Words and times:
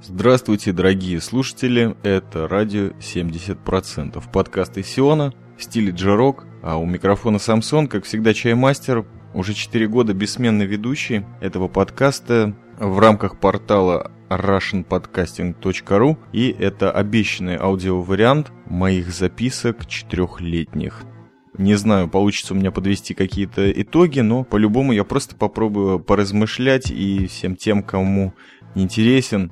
Здравствуйте, 0.00 0.72
дорогие 0.72 1.20
слушатели, 1.20 1.96
это 2.04 2.46
радио 2.46 2.90
70%, 3.00 4.22
подкаст 4.32 4.78
из 4.78 4.86
Сиона 4.86 5.34
в 5.58 5.64
стиле 5.64 5.90
джарок, 5.90 6.46
а 6.62 6.76
у 6.78 6.86
микрофона 6.86 7.40
Самсон, 7.40 7.88
как 7.88 8.04
всегда, 8.04 8.32
чаймастер, 8.32 9.04
уже 9.34 9.54
4 9.54 9.88
года 9.88 10.14
бессменный 10.14 10.66
ведущий 10.66 11.26
этого 11.40 11.66
подкаста 11.66 12.54
в 12.78 13.00
рамках 13.00 13.40
портала 13.40 14.12
russianpodcasting.ru 14.30 16.16
и 16.32 16.48
это 16.56 16.92
обещанный 16.92 17.56
аудиовариант 17.56 18.52
моих 18.66 19.10
записок 19.10 19.84
четырехлетних. 19.86 21.02
Не 21.58 21.74
знаю, 21.74 22.08
получится 22.08 22.54
у 22.54 22.56
меня 22.56 22.70
подвести 22.70 23.14
какие-то 23.14 23.68
итоги, 23.72 24.20
но 24.20 24.44
по-любому 24.44 24.92
я 24.92 25.02
просто 25.02 25.34
попробую 25.34 25.98
поразмышлять 25.98 26.88
и 26.88 27.26
всем 27.26 27.56
тем, 27.56 27.82
кому 27.82 28.32
интересен 28.76 29.50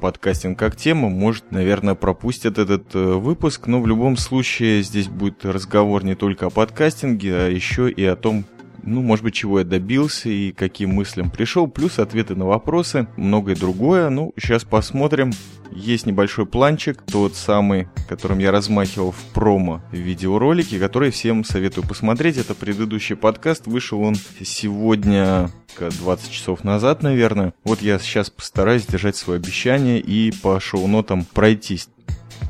подкастинг 0.00 0.58
как 0.58 0.76
тема, 0.76 1.08
может, 1.08 1.50
наверное, 1.50 1.94
пропустят 1.94 2.58
этот 2.58 2.94
э, 2.94 2.98
выпуск, 2.98 3.66
но 3.66 3.80
в 3.80 3.86
любом 3.86 4.16
случае 4.16 4.82
здесь 4.82 5.08
будет 5.08 5.44
разговор 5.44 6.04
не 6.04 6.14
только 6.14 6.46
о 6.46 6.50
подкастинге, 6.50 7.34
а 7.34 7.48
еще 7.48 7.90
и 7.90 8.04
о 8.04 8.16
том, 8.16 8.44
ну, 8.82 9.02
может 9.02 9.24
быть, 9.24 9.34
чего 9.34 9.60
я 9.60 9.64
добился 9.64 10.28
и 10.28 10.52
каким 10.52 10.90
мыслям 10.90 11.30
пришел, 11.30 11.66
плюс 11.68 11.98
ответы 11.98 12.34
на 12.34 12.46
вопросы, 12.46 13.06
многое 13.16 13.56
другое. 13.56 14.08
Ну, 14.10 14.32
сейчас 14.36 14.64
посмотрим. 14.64 15.32
Есть 15.74 16.06
небольшой 16.06 16.46
планчик, 16.46 17.02
тот 17.02 17.34
самый, 17.34 17.88
которым 18.08 18.38
я 18.38 18.50
размахивал 18.50 19.12
в 19.12 19.22
промо 19.32 19.82
видеоролике, 19.90 20.78
который 20.78 21.10
всем 21.10 21.44
советую 21.44 21.86
посмотреть. 21.86 22.36
Это 22.36 22.54
предыдущий 22.54 23.16
подкаст, 23.16 23.66
вышел 23.66 24.00
он 24.00 24.14
сегодня 24.44 25.50
20 25.78 26.30
часов 26.30 26.64
назад, 26.64 27.02
наверное. 27.02 27.54
Вот 27.64 27.80
я 27.80 27.98
сейчас 27.98 28.30
постараюсь 28.30 28.86
держать 28.86 29.16
свое 29.16 29.38
обещание 29.38 29.98
и 29.98 30.32
по 30.42 30.60
шоу-нотам 30.60 31.24
пройтись. 31.24 31.88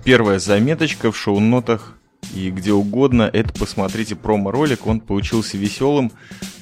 Первая 0.04 0.38
заметочка 0.38 1.12
в 1.12 1.16
шоу-нотах 1.16 1.96
и 2.34 2.50
где 2.50 2.72
угодно, 2.72 3.28
это 3.32 3.52
посмотрите 3.52 4.16
промо-ролик, 4.16 4.86
он 4.86 5.00
получился 5.00 5.56
веселым 5.58 6.12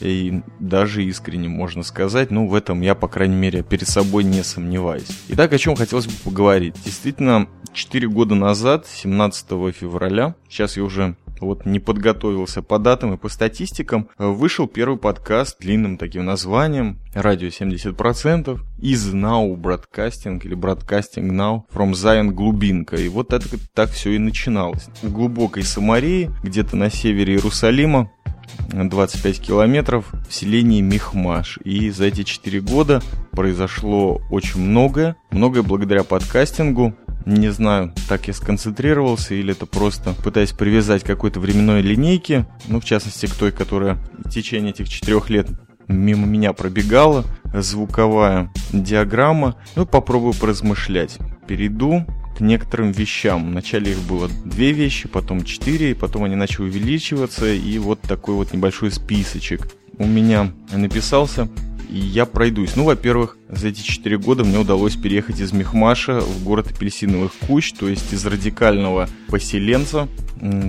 и 0.00 0.42
даже 0.58 1.04
искренним, 1.04 1.52
можно 1.52 1.82
сказать. 1.82 2.30
Ну, 2.30 2.46
в 2.46 2.54
этом 2.54 2.80
я, 2.80 2.94
по 2.94 3.08
крайней 3.08 3.36
мере, 3.36 3.62
перед 3.62 3.88
собой 3.88 4.24
не 4.24 4.42
сомневаюсь. 4.42 5.08
Итак, 5.28 5.52
о 5.52 5.58
чем 5.58 5.76
хотелось 5.76 6.06
бы 6.06 6.12
поговорить. 6.24 6.74
Действительно, 6.84 7.48
4 7.72 8.08
года 8.08 8.34
назад, 8.34 8.86
17 8.86 9.46
февраля, 9.74 10.34
сейчас 10.48 10.76
я 10.76 10.84
уже 10.84 11.14
вот 11.40 11.66
не 11.66 11.78
подготовился 11.78 12.62
по 12.62 12.78
датам 12.78 13.14
и 13.14 13.16
по 13.16 13.28
статистикам, 13.28 14.08
вышел 14.18 14.66
первый 14.66 14.98
подкаст 14.98 15.60
длинным 15.60 15.98
таким 15.98 16.24
названием 16.24 16.98
«Радио 17.14 17.48
70%» 17.48 18.60
из 18.78 19.12
Now 19.14 19.56
Broadcasting 19.56 20.40
или 20.44 20.56
Broadcasting 20.56 21.30
Now 21.30 21.62
from 21.72 21.92
Zion 21.92 22.30
Глубинка. 22.30 22.96
И 22.96 23.08
вот 23.08 23.32
это 23.32 23.46
так 23.74 23.90
все 23.90 24.12
и 24.12 24.18
начиналось. 24.18 24.86
В 25.02 25.10
глубокой 25.10 25.62
Самарии, 25.62 26.30
где-то 26.42 26.76
на 26.76 26.90
севере 26.90 27.34
Иерусалима, 27.34 28.10
25 28.72 29.40
километров 29.40 30.06
в 30.28 30.34
селении 30.34 30.80
Михмаш. 30.80 31.58
И 31.64 31.90
за 31.90 32.06
эти 32.06 32.24
4 32.24 32.60
года 32.60 33.02
произошло 33.32 34.20
очень 34.30 34.60
многое. 34.60 35.16
Многое 35.30 35.62
благодаря 35.62 36.04
подкастингу. 36.04 36.94
Не 37.26 37.50
знаю, 37.50 37.92
так 38.08 38.28
я 38.28 38.34
сконцентрировался 38.34 39.34
или 39.34 39.52
это 39.52 39.66
просто 39.66 40.14
пытаясь 40.24 40.52
привязать 40.52 41.04
какой-то 41.04 41.38
временной 41.40 41.82
линейке, 41.82 42.46
ну, 42.66 42.80
в 42.80 42.84
частности, 42.84 43.26
к 43.26 43.34
той, 43.34 43.52
которая 43.52 43.98
в 44.18 44.30
течение 44.30 44.70
этих 44.70 44.88
четырех 44.88 45.28
лет 45.30 45.48
мимо 45.86 46.26
меня 46.26 46.52
пробегала, 46.52 47.24
звуковая 47.52 48.50
диаграмма. 48.72 49.56
Ну, 49.76 49.86
попробую 49.86 50.34
поразмышлять. 50.34 51.18
Перейду 51.46 52.06
к 52.36 52.40
некоторым 52.40 52.92
вещам. 52.92 53.50
Вначале 53.50 53.92
их 53.92 53.98
было 54.00 54.28
две 54.44 54.72
вещи, 54.72 55.08
потом 55.08 55.44
четыре, 55.44 55.90
и 55.90 55.94
потом 55.94 56.24
они 56.24 56.36
начали 56.36 56.62
увеличиваться, 56.62 57.52
и 57.52 57.78
вот 57.78 58.00
такой 58.00 58.34
вот 58.34 58.52
небольшой 58.52 58.92
списочек 58.92 59.68
у 59.98 60.06
меня 60.06 60.52
написался 60.72 61.48
и 61.90 61.98
я 61.98 62.24
пройдусь. 62.24 62.76
Ну, 62.76 62.84
во-первых, 62.84 63.36
за 63.48 63.68
эти 63.68 63.82
4 63.82 64.18
года 64.18 64.44
мне 64.44 64.58
удалось 64.58 64.94
переехать 64.96 65.40
из 65.40 65.52
Мехмаша 65.52 66.20
в 66.20 66.44
город 66.44 66.70
апельсиновых 66.70 67.32
куч, 67.46 67.72
то 67.72 67.88
есть 67.88 68.12
из 68.12 68.24
радикального 68.24 69.08
поселенца, 69.28 70.08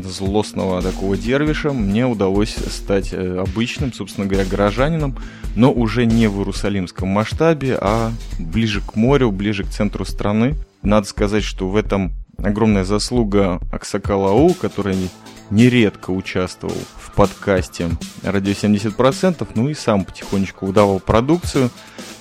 злостного 0.03 0.81
такого 0.81 1.15
дервиша, 1.15 1.71
мне 1.71 2.05
удалось 2.05 2.55
стать 2.55 3.13
э, 3.13 3.37
обычным, 3.39 3.93
собственно 3.93 4.25
говоря, 4.25 4.45
горожанином, 4.45 5.15
но 5.55 5.71
уже 5.71 6.05
не 6.05 6.27
в 6.27 6.39
иерусалимском 6.39 7.07
масштабе, 7.07 7.77
а 7.79 8.11
ближе 8.39 8.81
к 8.81 8.95
морю, 8.95 9.31
ближе 9.31 9.63
к 9.63 9.69
центру 9.69 10.05
страны. 10.05 10.55
Надо 10.81 11.07
сказать, 11.07 11.43
что 11.43 11.69
в 11.69 11.75
этом 11.75 12.13
огромная 12.37 12.83
заслуга 12.83 13.59
Аксакалау, 13.71 14.55
который 14.55 14.95
нередко 15.51 16.11
участвовал 16.11 16.75
подкасте 17.11 17.89
«Радио 18.23 18.53
70%», 18.53 19.47
ну 19.55 19.69
и 19.69 19.73
сам 19.73 20.05
потихонечку 20.05 20.65
выдавал 20.65 20.99
продукцию. 20.99 21.69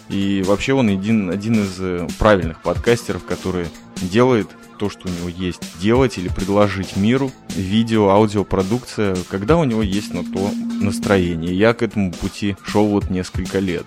И 0.08 0.42
вообще 0.44 0.74
он 0.74 0.88
один, 0.88 1.30
один 1.30 1.62
из 1.62 1.76
э, 1.78 2.08
правильных 2.18 2.60
подкастеров, 2.62 3.24
который 3.24 3.68
делает 4.02 4.48
то, 4.78 4.88
что 4.88 5.08
у 5.08 5.10
него 5.10 5.28
есть 5.28 5.62
делать 5.78 6.18
или 6.18 6.28
предложить 6.28 6.96
миру, 6.96 7.30
видео, 7.50 8.08
аудиопродукция, 8.08 9.14
когда 9.28 9.56
у 9.56 9.64
него 9.64 9.82
есть 9.82 10.12
на 10.14 10.24
то 10.24 10.50
настроение. 10.80 11.54
Я 11.54 11.74
к 11.74 11.82
этому 11.82 12.12
пути 12.12 12.56
шел 12.66 12.86
вот 12.86 13.10
несколько 13.10 13.58
лет. 13.58 13.84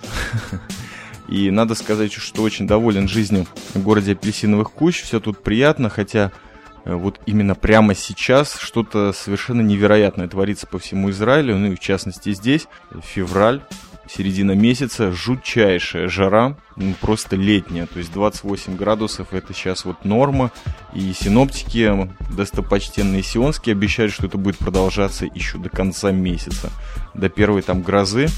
И 1.28 1.50
надо 1.50 1.74
сказать, 1.74 2.12
что 2.12 2.42
очень 2.42 2.66
доволен 2.66 3.08
жизнью 3.08 3.46
в 3.74 3.82
городе 3.82 4.12
апельсиновых 4.12 4.70
кущ. 4.70 5.02
Все 5.02 5.20
тут 5.20 5.42
приятно, 5.42 5.88
хотя 5.88 6.32
вот 6.84 7.20
именно 7.26 7.54
прямо 7.54 7.94
сейчас 7.94 8.56
что-то 8.58 9.12
совершенно 9.12 9.62
невероятное 9.62 10.28
творится 10.28 10.66
по 10.66 10.78
всему 10.78 11.10
Израилю, 11.10 11.56
ну 11.56 11.72
и 11.72 11.76
в 11.76 11.80
частности 11.80 12.32
здесь, 12.32 12.68
февраль, 13.02 13.62
середина 14.08 14.52
месяца, 14.52 15.12
жутчайшая 15.12 16.08
жара, 16.08 16.56
ну, 16.76 16.94
просто 17.00 17.36
летняя, 17.36 17.86
то 17.86 17.98
есть 17.98 18.12
28 18.12 18.76
градусов 18.76 19.32
это 19.32 19.54
сейчас 19.54 19.84
вот 19.84 20.04
норма, 20.04 20.50
и 20.92 21.12
синоптики, 21.12 22.10
достопочтенные 22.36 23.22
сионские, 23.22 23.72
обещают, 23.72 24.12
что 24.12 24.26
это 24.26 24.38
будет 24.38 24.58
продолжаться 24.58 25.24
еще 25.24 25.58
до 25.58 25.70
конца 25.70 26.10
месяца, 26.10 26.70
до 27.14 27.28
первой 27.28 27.62
там 27.62 27.82
грозы, 27.82 28.28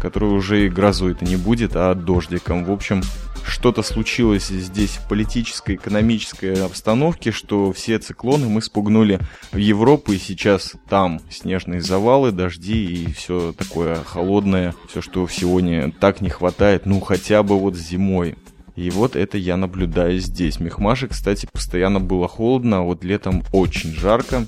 которой 0.00 0.30
уже 0.30 0.66
и 0.66 0.68
грозой 0.68 1.12
это 1.12 1.24
не 1.24 1.36
будет, 1.36 1.72
а 1.74 1.94
дождиком. 1.94 2.64
В 2.64 2.70
общем, 2.70 3.02
что-то 3.46 3.82
случилось 3.82 4.48
здесь 4.48 4.90
в 4.90 5.08
политической, 5.08 5.76
экономической 5.76 6.64
обстановке, 6.64 7.32
что 7.32 7.72
все 7.72 7.98
циклоны 7.98 8.48
мы 8.48 8.60
спугнули 8.60 9.20
в 9.52 9.56
Европу, 9.56 10.12
и 10.12 10.18
сейчас 10.18 10.74
там 10.88 11.20
снежные 11.30 11.80
завалы, 11.80 12.32
дожди 12.32 12.84
и 12.84 13.12
все 13.12 13.52
такое 13.52 13.96
холодное, 14.04 14.74
все, 14.88 15.00
что 15.00 15.26
сегодня 15.28 15.92
так 15.92 16.20
не 16.20 16.28
хватает, 16.28 16.86
ну 16.86 17.00
хотя 17.00 17.42
бы 17.42 17.58
вот 17.58 17.76
зимой. 17.76 18.36
И 18.74 18.90
вот 18.90 19.16
это 19.16 19.38
я 19.38 19.56
наблюдаю 19.56 20.18
здесь. 20.18 20.60
Мехмаше, 20.60 21.08
кстати, 21.08 21.48
постоянно 21.50 21.98
было 21.98 22.28
холодно, 22.28 22.78
а 22.78 22.82
вот 22.82 23.04
летом 23.04 23.42
очень 23.52 23.94
жарко 23.94 24.46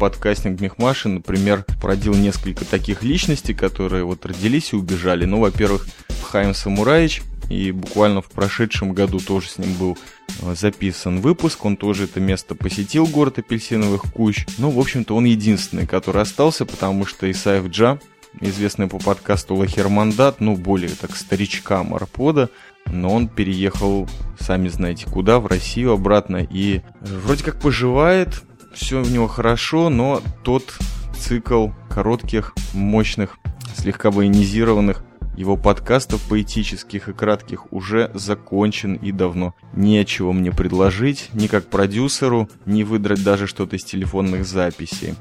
подкастинг 0.00 0.62
Мехмаши, 0.62 1.10
например, 1.10 1.66
породил 1.80 2.14
несколько 2.14 2.64
таких 2.64 3.02
личностей, 3.02 3.52
которые 3.52 4.02
вот 4.02 4.24
родились 4.24 4.72
и 4.72 4.76
убежали. 4.76 5.26
Ну, 5.26 5.40
во-первых, 5.40 5.86
Хайм 6.30 6.54
Самураич, 6.54 7.22
и 7.50 7.72
буквально 7.72 8.22
в 8.22 8.30
прошедшем 8.30 8.92
году 8.92 9.18
тоже 9.18 9.48
с 9.48 9.58
ним 9.58 9.74
был 9.74 9.98
э, 10.42 10.54
записан 10.54 11.20
выпуск, 11.20 11.64
он 11.64 11.76
тоже 11.76 12.04
это 12.04 12.20
место 12.20 12.54
посетил, 12.54 13.06
город 13.06 13.38
апельсиновых 13.40 14.04
кущ. 14.12 14.46
Ну, 14.56 14.70
в 14.70 14.78
общем-то, 14.78 15.14
он 15.16 15.24
единственный, 15.24 15.86
который 15.86 16.22
остался, 16.22 16.64
потому 16.64 17.04
что 17.04 17.28
Исаев 17.28 17.66
Джа, 17.66 17.98
известный 18.40 18.86
по 18.86 18.98
подкасту 18.98 19.56
Лахермандат, 19.56 20.40
ну, 20.40 20.56
более 20.56 20.90
так 20.90 21.16
старичка 21.16 21.82
Марпода, 21.82 22.50
но 22.86 23.12
он 23.12 23.26
переехал, 23.26 24.08
сами 24.38 24.68
знаете 24.68 25.06
куда, 25.06 25.40
в 25.40 25.46
Россию 25.46 25.92
обратно, 25.92 26.46
и 26.48 26.82
вроде 27.00 27.42
как 27.42 27.60
поживает, 27.60 28.42
все 28.72 29.02
у 29.02 29.04
него 29.04 29.26
хорошо, 29.26 29.88
но 29.88 30.22
тот 30.44 30.78
цикл 31.18 31.70
коротких, 31.88 32.54
мощных, 32.74 33.38
слегка 33.76 34.12
военизированных 34.12 35.02
его 35.40 35.56
подкастов 35.56 36.20
поэтических 36.28 37.08
и 37.08 37.12
кратких 37.14 37.72
уже 37.72 38.10
закончен 38.12 38.94
и 38.94 39.10
давно. 39.10 39.54
Нечего 39.72 40.32
мне 40.32 40.52
предложить, 40.52 41.30
ни 41.32 41.46
как 41.46 41.66
продюсеру, 41.66 42.50
ни 42.66 42.82
выдрать 42.82 43.24
даже 43.24 43.46
что-то 43.46 43.76
из 43.76 43.84
телефонных 43.84 44.44
записей. 44.44 45.14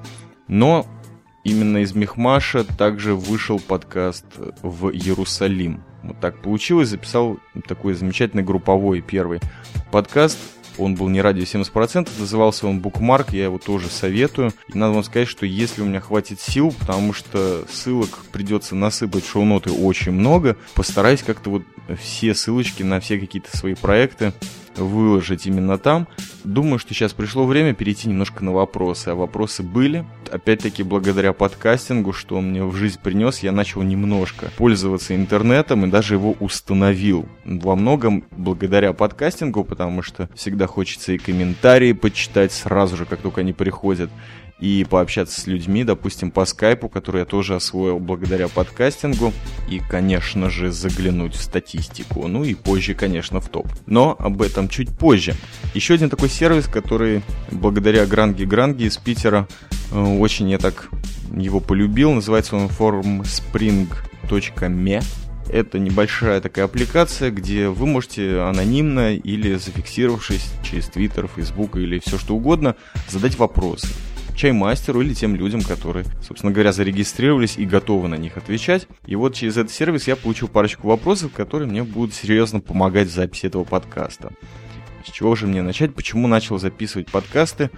Но 0.50 0.86
именно 1.46 1.78
из 1.78 1.96
Мехмаша 1.96 2.66
также 2.66 3.16
вышел 3.16 3.62
подкаст 3.62 4.26
в 4.62 4.90
Иерусалим. 4.90 5.84
Вот 6.04 6.20
так 6.20 6.42
получилось, 6.42 6.90
записал 6.90 7.40
такой 7.66 7.94
замечательный 7.94 8.44
групповой 8.44 9.00
первый 9.00 9.40
подкаст 9.90 10.38
он 10.80 10.96
был 10.96 11.10
не 11.10 11.22
радио 11.22 11.44
70%, 11.44 12.10
назывался 12.20 12.68
он 12.68 12.80
Bookmark, 12.80 13.28
я 13.32 13.46
его 13.46 13.58
тоже 13.58 13.88
советую. 13.90 14.52
И 14.68 14.78
надо 14.78 14.94
вам 14.94 15.04
сказать, 15.04 15.28
что 15.28 15.46
если 15.46 15.82
у 15.82 15.86
меня 15.86 16.00
хватит 16.00 16.40
сил, 16.40 16.74
потому 16.80 17.14
что 17.14 17.66
ссылок 17.72 18.20
придется 18.32 18.76
насыпать 18.76 19.26
шоу-ноты 19.26 19.72
очень 19.72 20.12
много, 20.12 20.58
постараюсь 20.76 21.24
как-то 21.24 21.50
вот 21.50 21.64
все 22.00 22.34
ссылочки 22.34 22.84
на 22.84 23.00
все 23.00 23.20
какие-то 23.20 23.56
свои 23.56 23.74
проекты 23.74 24.34
выложить 24.76 25.46
именно 25.46 25.78
там. 25.78 26.08
Думаю, 26.44 26.80
что 26.80 26.94
сейчас 26.94 27.14
пришло 27.14 27.46
время 27.46 27.74
перейти 27.74 28.10
немножко 28.10 28.44
на 28.44 28.52
вопросы. 28.52 29.10
А 29.10 29.16
вопросы 29.16 29.64
были. 29.64 30.06
Опять-таки, 30.32 30.84
благодаря 30.84 31.34
подкастингу, 31.34 32.14
что 32.14 32.38
он 32.38 32.52
мне 32.52 32.64
в 32.64 32.76
жизнь 32.76 33.00
принес, 33.02 33.40
я 33.40 33.52
начал 33.52 33.82
немножко 33.82 34.52
пользоваться 34.58 35.16
интернетом 35.16 35.86
и 35.86 35.90
даже 35.90 36.16
его 36.16 36.36
установил. 36.40 37.28
Во 37.46 37.76
многом 37.76 38.24
благодаря 38.32 38.94
подкастингу, 38.94 39.64
потому 39.64 40.02
что 40.02 40.30
всегда 40.36 40.68
хочется 40.68 41.14
и 41.14 41.18
комментарии 41.18 41.94
почитать 41.94 42.52
сразу 42.52 42.98
же, 42.98 43.06
как 43.06 43.20
только 43.22 43.42
они 43.42 43.54
приходят 43.54 44.10
и 44.60 44.86
пообщаться 44.90 45.40
с 45.40 45.48
людьми, 45.48 45.84
допустим, 45.84 46.32
по 46.32 46.46
скайпу, 46.46 46.90
который 46.90 47.20
я 47.20 47.26
тоже 47.26 47.56
освоил 47.56 48.00
благодаря 48.00 48.48
подкастингу, 48.48 49.34
и, 49.70 49.80
конечно 49.80 50.50
же, 50.50 50.72
заглянуть 50.72 51.36
в 51.36 51.42
статистику, 51.42 52.28
ну 52.28 52.44
и 52.44 52.56
позже, 52.56 52.94
конечно, 52.94 53.40
в 53.40 53.50
топ. 53.50 53.68
Но 53.86 54.16
об 54.20 54.42
этом 54.42 54.68
чуть 54.68 54.90
позже. 54.90 55.36
Еще 55.74 55.94
один 55.94 56.10
такой 56.10 56.30
сервис, 56.30 56.68
который 56.68 57.22
благодаря 57.52 58.06
Гранги 58.06 58.44
Гранги 58.44 58.84
из 58.84 58.98
Питера 58.98 59.48
э, 59.92 60.00
очень 60.00 60.50
я 60.50 60.58
так 60.58 60.90
его 61.36 61.60
полюбил, 61.60 62.12
называется 62.12 62.56
он 62.56 62.68
formspring.me. 62.68 65.04
Это 65.52 65.80
небольшая 65.80 66.42
такая 66.42 66.66
аппликация, 66.66 67.32
где 67.32 67.70
вы 67.70 67.88
можете 67.88 68.42
анонимно 68.42 69.16
или 69.16 69.56
зафиксировавшись 69.56 70.52
через 70.64 70.90
Twitter, 70.90 71.28
Facebook 71.34 71.78
или 71.78 71.98
все 71.98 72.20
что 72.20 72.36
угодно 72.36 72.76
задать 73.08 73.40
вопросы 73.40 73.88
чаймастеру 74.40 75.02
или 75.02 75.14
тем 75.14 75.36
людям, 75.36 75.62
которые, 75.62 76.06
собственно 76.22 76.54
говоря, 76.54 76.72
зарегистрировались 76.72 77.58
и 77.58 77.66
готовы 77.66 78.08
на 78.08 78.16
них 78.16 78.38
отвечать. 78.38 78.88
И 79.06 79.16
вот 79.16 79.36
через 79.36 79.58
этот 79.58 79.72
сервис 79.72 80.08
я 80.08 80.16
получил 80.16 80.48
парочку 80.48 80.88
вопросов, 80.88 81.34
которые 81.34 81.68
мне 81.68 81.84
будут 81.84 82.14
серьезно 82.14 82.62
помогать 82.62 83.10
в 83.10 83.14
записи 83.14 83.48
этого 83.48 83.66
подкаста. 83.66 84.32
С 85.06 85.12
чего 85.12 85.36
же 85.36 85.48
мне 85.48 85.62
начать? 85.62 85.94
Почему 85.94 86.28
начал 86.28 86.58
записывать 86.58 87.12
подкасты? 87.12 87.70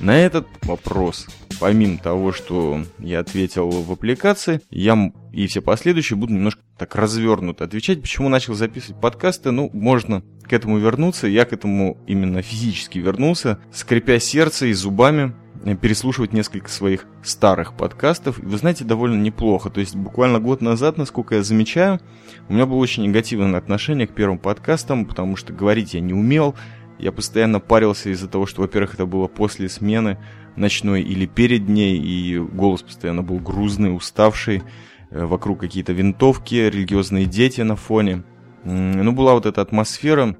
На 0.00 0.18
этот 0.18 0.46
вопрос, 0.62 1.26
помимо 1.60 1.98
того, 1.98 2.32
что 2.32 2.82
я 2.98 3.20
ответил 3.20 3.68
в 3.68 3.92
аппликации, 3.92 4.60
я 4.70 5.12
и 5.32 5.46
все 5.46 5.60
последующие 5.60 6.16
буду 6.16 6.32
немножко 6.32 6.62
так 6.78 6.94
развернуто 6.94 7.64
отвечать. 7.64 8.00
Почему 8.00 8.28
начал 8.28 8.54
записывать 8.54 9.00
подкасты? 9.00 9.50
Ну, 9.50 9.70
можно 9.72 10.22
к 10.42 10.52
этому 10.52 10.78
вернуться. 10.78 11.26
Я 11.26 11.44
к 11.44 11.52
этому 11.52 11.98
именно 12.06 12.42
физически 12.42 12.98
вернулся, 12.98 13.58
скрипя 13.72 14.18
сердце 14.18 14.66
и 14.66 14.72
зубами, 14.72 15.34
переслушивать 15.80 16.32
несколько 16.32 16.70
своих 16.70 17.06
старых 17.22 17.74
подкастов. 17.74 18.38
И 18.38 18.46
вы 18.46 18.56
знаете, 18.58 18.84
довольно 18.84 19.20
неплохо. 19.20 19.70
То 19.70 19.80
есть 19.80 19.96
буквально 19.96 20.40
год 20.40 20.60
назад, 20.60 20.98
насколько 20.98 21.36
я 21.36 21.42
замечаю, 21.42 22.00
у 22.48 22.54
меня 22.54 22.66
было 22.66 22.76
очень 22.76 23.04
негативное 23.04 23.58
отношение 23.58 24.06
к 24.06 24.14
первым 24.14 24.38
подкастам, 24.38 25.06
потому 25.06 25.36
что 25.36 25.52
говорить 25.52 25.94
я 25.94 26.00
не 26.00 26.14
умел. 26.14 26.54
Я 26.98 27.12
постоянно 27.12 27.60
парился 27.60 28.10
из-за 28.10 28.28
того, 28.28 28.46
что, 28.46 28.62
во-первых, 28.62 28.94
это 28.94 29.06
было 29.06 29.28
после 29.28 29.68
смены 29.68 30.18
ночной 30.56 31.02
или 31.02 31.26
перед 31.26 31.68
ней, 31.68 31.96
и 31.98 32.38
голос 32.38 32.82
постоянно 32.82 33.22
был 33.22 33.38
грузный, 33.38 33.94
уставший, 33.94 34.62
э, 35.10 35.24
вокруг 35.24 35.60
какие-то 35.60 35.92
винтовки, 35.92 36.56
религиозные 36.56 37.26
дети 37.26 37.60
на 37.60 37.76
фоне. 37.76 38.24
Ну, 38.64 39.12
была 39.12 39.34
вот 39.34 39.46
эта 39.46 39.62
атмосфера 39.62 40.36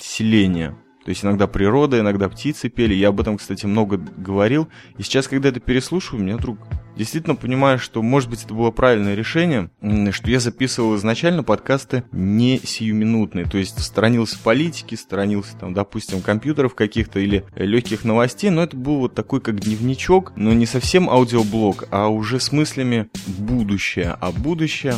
селения, 0.00 0.76
то 1.06 1.10
есть 1.10 1.22
иногда 1.22 1.46
природа, 1.46 2.00
иногда 2.00 2.28
птицы 2.28 2.68
пели. 2.68 2.92
Я 2.92 3.10
об 3.10 3.20
этом, 3.20 3.36
кстати, 3.36 3.64
много 3.64 3.96
говорил. 3.96 4.66
И 4.98 5.04
сейчас, 5.04 5.28
когда 5.28 5.50
это 5.50 5.60
переслушиваю, 5.60 6.24
меня 6.24 6.36
вдруг 6.36 6.58
действительно 6.96 7.36
понимаю, 7.36 7.78
что, 7.78 8.02
может 8.02 8.28
быть, 8.28 8.42
это 8.42 8.52
было 8.52 8.72
правильное 8.72 9.14
решение, 9.14 9.70
что 10.10 10.28
я 10.28 10.40
записывал 10.40 10.96
изначально 10.96 11.44
подкасты 11.44 12.02
не 12.10 12.58
сиюминутные. 12.58 13.44
То 13.44 13.56
есть 13.56 13.80
сторонился 13.80 14.36
политики, 14.42 14.96
сторонился, 14.96 15.56
там, 15.56 15.74
допустим, 15.74 16.22
компьютеров 16.22 16.74
каких-то 16.74 17.20
или 17.20 17.44
легких 17.54 18.02
новостей, 18.02 18.50
но 18.50 18.64
это 18.64 18.76
был 18.76 18.98
вот 18.98 19.14
такой 19.14 19.40
как 19.40 19.60
дневничок, 19.60 20.32
но 20.34 20.54
не 20.54 20.66
совсем 20.66 21.08
аудиоблог, 21.08 21.84
а 21.92 22.08
уже 22.08 22.40
с 22.40 22.50
мыслями 22.50 23.08
будущее. 23.28 24.16
А 24.20 24.32
будущее 24.32 24.96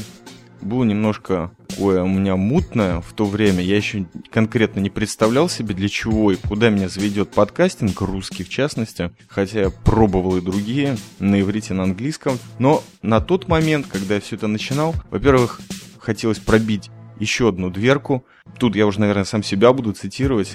было 0.60 0.84
немножко 0.84 1.52
такое 1.78 2.02
у 2.02 2.08
меня 2.08 2.34
мутное 2.34 3.00
в 3.00 3.12
то 3.12 3.24
время. 3.24 3.62
Я 3.62 3.76
еще 3.76 4.06
конкретно 4.30 4.80
не 4.80 4.90
представлял 4.90 5.48
себе, 5.48 5.74
для 5.74 5.88
чего 5.88 6.32
и 6.32 6.36
куда 6.36 6.70
меня 6.70 6.88
заведет 6.88 7.30
подкастинг, 7.30 8.00
русский 8.00 8.42
в 8.42 8.48
частности. 8.48 9.12
Хотя 9.28 9.60
я 9.60 9.70
пробовал 9.70 10.36
и 10.38 10.40
другие, 10.40 10.96
на 11.20 11.40
иврите, 11.40 11.74
на 11.74 11.84
английском. 11.84 12.36
Но 12.58 12.82
на 13.02 13.20
тот 13.20 13.46
момент, 13.46 13.86
когда 13.86 14.16
я 14.16 14.20
все 14.20 14.34
это 14.34 14.48
начинал, 14.48 14.92
во-первых, 15.10 15.60
хотелось 16.00 16.40
пробить 16.40 16.90
еще 17.20 17.48
одну 17.48 17.70
дверку. 17.70 18.24
Тут 18.58 18.74
я 18.74 18.84
уже, 18.84 18.98
наверное, 18.98 19.24
сам 19.24 19.44
себя 19.44 19.72
буду 19.72 19.92
цитировать, 19.92 20.54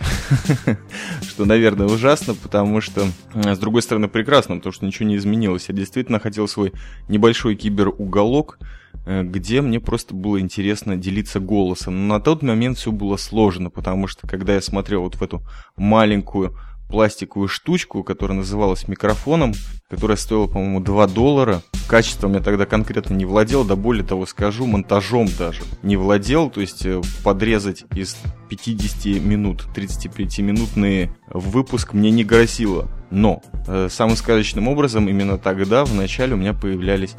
что, 1.21 1.45
наверное, 1.45 1.88
ужасно, 1.88 2.35
потому 2.35 2.81
что, 2.81 3.06
с 3.33 3.57
другой 3.59 3.81
стороны, 3.81 4.09
прекрасно, 4.09 4.57
потому 4.57 4.73
что 4.73 4.85
ничего 4.85 5.07
не 5.07 5.15
изменилось. 5.15 5.69
Я 5.69 5.75
действительно 5.75 6.19
хотел 6.19 6.49
свой 6.49 6.73
небольшой 7.07 7.56
киберуголок, 7.56 8.59
Э, 8.59 8.65
где 9.06 9.62
мне 9.62 9.80
просто 9.80 10.13
было 10.13 10.40
интересно 10.40 10.95
делиться 10.95 11.40
голосом. 11.40 12.07
Но 12.07 12.16
на 12.16 12.22
тот 12.22 12.42
момент 12.42 12.78
все 12.78 12.92
было 12.92 13.18
сложно, 13.18 13.69
потому 13.69 14.07
что 14.07 14.28
когда 14.28 14.54
я 14.54 14.62
смотрел 14.62 15.04
вот 15.04 15.16
в 15.16 15.22
эту 15.22 15.44
маленькую 15.75 16.56
пластиковую 16.94 17.48
штучку, 17.48 18.04
которая 18.04 18.38
называлась 18.38 18.88
микрофоном, 18.88 19.54
которая 19.90 20.16
стоила, 20.16 20.45
по-моему, 20.45 20.80
2 20.80 21.07
доллара. 21.07 21.63
Качеством 21.88 22.34
я 22.34 22.40
тогда 22.40 22.68
конкретно 22.68 23.16
не 23.16 23.25
владел, 23.25 23.63
да 23.63 23.75
более 23.75 24.06
того 24.06 24.28
скажу, 24.28 24.68
монтажом 24.68 25.28
даже 25.38 25.63
не 25.81 25.98
владел, 25.98 26.51
то 26.51 26.62
есть 26.62 26.86
э, 26.86 27.01
подрезать 27.24 27.86
из 27.95 28.16
50 28.50 29.24
минут, 29.24 29.66
35-минутный 29.75 31.12
выпуск 31.30 31.94
мне 31.94 32.12
не 32.12 32.24
грозило. 32.24 32.90
Но 33.10 33.42
э, 33.68 33.90
самым 33.90 34.16
сказочным 34.16 34.68
образом 34.68 35.10
именно 35.10 35.40
тогда, 35.40 35.86
в 35.86 35.95
начале, 35.95 36.36
у 36.36 36.38
меня 36.38 36.54
появлялись 36.54 37.16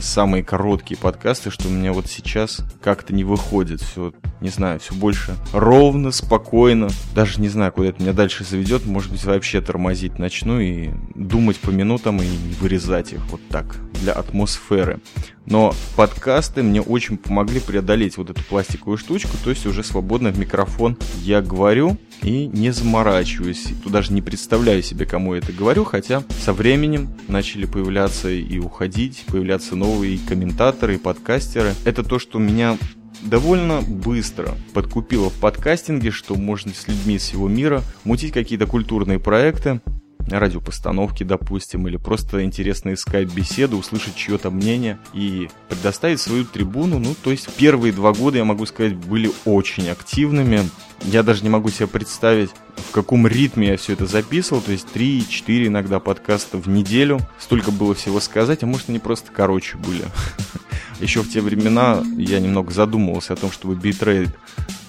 самые 0.00 0.42
короткие 0.42 0.98
подкасты, 0.98 1.50
что 1.50 1.68
у 1.68 1.70
меня 1.70 1.92
вот 1.92 2.06
сейчас 2.06 2.60
как-то 2.82 3.14
не 3.14 3.24
выходит. 3.24 3.80
Все, 3.80 4.12
не 4.40 4.48
знаю, 4.48 4.80
все 4.80 4.94
больше 4.94 5.36
ровно, 5.52 6.10
спокойно. 6.10 6.88
Даже 7.14 7.40
не 7.40 7.48
знаю, 7.48 7.72
куда 7.72 7.88
это 7.88 8.02
меня 8.02 8.12
дальше 8.12 8.44
заведет. 8.44 8.86
Может 8.86 9.10
быть, 9.10 9.24
вообще 9.24 9.60
тормозить 9.60 10.18
начну 10.18 10.60
и 10.60 10.90
думать 11.14 11.58
по 11.58 11.70
минутам 11.70 12.20
и 12.20 12.28
вырезать 12.60 13.12
их 13.12 13.24
вот 13.26 13.40
так 13.48 13.76
для 14.00 14.12
атмосферы. 14.12 15.00
Но 15.46 15.74
подкасты 15.96 16.62
мне 16.62 16.80
очень 16.80 17.16
помогли 17.16 17.60
преодолеть 17.60 18.16
вот 18.16 18.30
эту 18.30 18.42
пластиковую 18.44 18.96
штучку, 18.96 19.32
то 19.42 19.50
есть 19.50 19.66
уже 19.66 19.82
свободно 19.82 20.30
в 20.30 20.38
микрофон 20.38 20.96
я 21.22 21.42
говорю 21.42 21.98
и 22.24 22.46
не 22.46 22.70
заморачиваюсь. 22.70 23.68
Даже 23.84 24.12
не 24.12 24.22
представляю 24.22 24.82
себе, 24.82 25.06
кому 25.06 25.34
я 25.34 25.40
это 25.40 25.52
говорю, 25.52 25.84
хотя 25.84 26.22
со 26.42 26.52
временем 26.52 27.08
начали 27.28 27.66
появляться 27.66 28.30
и 28.30 28.58
уходить, 28.58 29.24
появляться 29.26 29.76
новые 29.76 30.18
комментаторы, 30.18 30.94
и 30.94 30.98
подкастеры. 30.98 31.74
Это 31.84 32.02
то, 32.02 32.18
что 32.18 32.38
меня 32.38 32.78
довольно 33.22 33.80
быстро 33.80 34.54
подкупило 34.72 35.30
в 35.30 35.34
подкастинге, 35.34 36.10
что 36.10 36.34
можно 36.34 36.72
с 36.72 36.88
людьми 36.88 37.16
из 37.16 37.22
всего 37.22 37.48
мира 37.48 37.82
мутить 38.04 38.32
какие-то 38.32 38.66
культурные 38.66 39.18
проекты, 39.18 39.80
радиопостановки, 40.28 41.22
допустим, 41.22 41.86
или 41.86 41.96
просто 41.96 42.44
интересно 42.44 42.94
искать 42.94 43.32
беседу, 43.32 43.76
услышать 43.76 44.16
чье-то 44.16 44.50
мнение 44.50 44.98
и 45.12 45.48
предоставить 45.68 46.20
свою 46.20 46.44
трибуну. 46.44 46.98
Ну, 46.98 47.14
то 47.22 47.30
есть 47.30 47.48
первые 47.56 47.92
два 47.92 48.12
года, 48.12 48.38
я 48.38 48.44
могу 48.44 48.66
сказать, 48.66 48.94
были 48.94 49.30
очень 49.44 49.88
активными. 49.88 50.60
Я 51.04 51.22
даже 51.22 51.42
не 51.42 51.50
могу 51.50 51.68
себе 51.68 51.86
представить, 51.86 52.50
в 52.76 52.90
каком 52.92 53.26
ритме 53.26 53.68
я 53.68 53.76
все 53.76 53.92
это 53.92 54.06
записывал, 54.06 54.62
то 54.62 54.72
есть 54.72 54.88
3-4 54.94 55.66
иногда 55.66 56.00
подкаста 56.00 56.56
в 56.56 56.68
неделю. 56.68 57.20
Столько 57.38 57.70
было 57.70 57.94
всего 57.94 58.20
сказать, 58.20 58.62
а 58.62 58.66
может 58.66 58.88
они 58.88 58.98
просто 58.98 59.30
короче 59.30 59.76
были. 59.76 60.04
Еще 61.00 61.20
в 61.20 61.30
те 61.30 61.40
времена 61.40 62.02
я 62.16 62.40
немного 62.40 62.72
задумывался 62.72 63.34
о 63.34 63.36
том, 63.36 63.52
чтобы 63.52 63.74
битрейт 63.74 64.30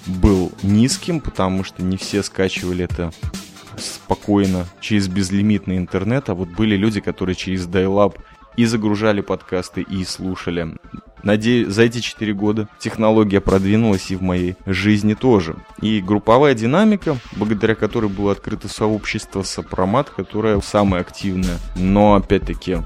был 0.06 0.52
низким, 0.62 1.20
потому 1.20 1.64
что 1.64 1.82
не 1.82 1.96
все 1.96 2.22
скачивали 2.22 2.84
это 2.84 3.12
спокойно 3.76 4.66
через 4.80 5.08
безлимитный 5.08 5.76
интернет, 5.76 6.30
а 6.30 6.34
вот 6.34 6.48
были 6.48 6.76
люди, 6.76 7.00
которые 7.00 7.34
через 7.34 7.66
Dial-Up 7.66 8.18
и 8.56 8.64
загружали 8.64 9.20
подкасты, 9.20 9.82
и 9.82 10.04
слушали. 10.04 10.78
Надеюсь, 11.22 11.72
за 11.72 11.82
эти 11.82 12.00
4 12.00 12.34
года 12.34 12.68
технология 12.78 13.40
продвинулась 13.40 14.10
и 14.10 14.16
в 14.16 14.22
моей 14.22 14.56
жизни 14.64 15.14
тоже. 15.14 15.56
И 15.80 16.00
групповая 16.00 16.54
динамика, 16.54 17.18
благодаря 17.36 17.74
которой 17.74 18.08
было 18.08 18.32
открыто 18.32 18.68
сообщество 18.68 19.42
Сопромат, 19.42 20.10
которое 20.10 20.60
самое 20.60 21.00
активное. 21.00 21.58
Но, 21.74 22.14
опять-таки, 22.14 22.78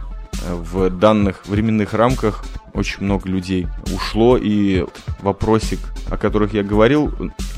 в 0.49 0.91
данных 0.91 1.47
временных 1.47 1.93
рамках 1.93 2.45
очень 2.73 3.05
много 3.05 3.29
людей 3.29 3.67
ушло, 3.93 4.39
и 4.39 4.87
вопросик, 5.21 5.81
о 6.09 6.17
которых 6.17 6.55
я 6.55 6.63
говорил, 6.63 7.13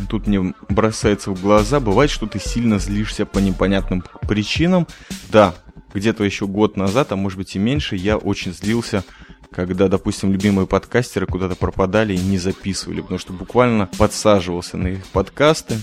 тут 0.09 0.26
мне 0.26 0.55
бросается 0.69 1.31
в 1.31 1.41
глаза, 1.41 1.81
бывает, 1.81 2.11
что 2.11 2.26
ты 2.26 2.41
сильно 2.41 2.79
злишься 2.79 3.26
по 3.26 3.38
непонятным 3.38 4.02
причинам. 4.23 4.88
Да, 5.31 5.55
где-то 5.93 6.25
еще 6.25 6.47
год 6.47 6.76
назад, 6.79 7.12
а 7.12 7.17
может 7.17 7.38
быть 7.38 7.55
и 7.55 7.59
меньше, 7.59 7.95
я 7.95 8.17
очень 8.17 8.55
злился 8.55 9.05
когда, 9.54 9.88
допустим, 9.88 10.32
любимые 10.32 10.66
подкастеры 10.66 11.26
куда-то 11.26 11.54
пропадали 11.54 12.14
и 12.14 12.18
не 12.18 12.38
записывали, 12.38 13.00
потому 13.00 13.18
что 13.18 13.32
буквально 13.32 13.88
подсаживался 13.99 14.76
на 14.76 14.88
их 14.88 15.06
подкасты, 15.06 15.76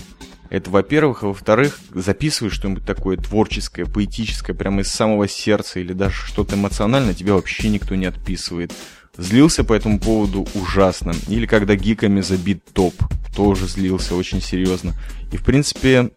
Это, 0.50 0.68
во-первых. 0.68 1.22
А 1.22 1.28
во-вторых, 1.28 1.78
записываешь 1.94 2.54
что-нибудь 2.54 2.84
такое 2.84 3.16
творческое, 3.16 3.86
поэтическое, 3.86 4.54
прямо 4.54 4.80
из 4.82 4.88
самого 4.88 5.28
сердца 5.28 5.78
или 5.80 5.92
даже 5.92 6.26
что-то 6.26 6.56
эмоциональное, 6.56 7.14
тебя 7.14 7.34
вообще 7.34 7.68
никто 7.68 7.94
не 7.94 8.06
отписывает. 8.06 8.72
Злился 9.16 9.64
по 9.64 9.72
этому 9.72 10.00
поводу 10.00 10.46
ужасно. 10.54 11.14
Или 11.28 11.46
когда 11.46 11.76
гиками 11.76 12.20
забит 12.20 12.64
топ. 12.72 12.94
Тоже 13.34 13.66
злился 13.68 14.16
очень 14.16 14.42
серьезно. 14.42 14.94
И, 15.32 15.36
в 15.36 15.44
принципе, 15.44 16.10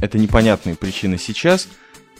это 0.00 0.16
непонятные 0.16 0.76
причины 0.76 1.18
сейчас. 1.18 1.68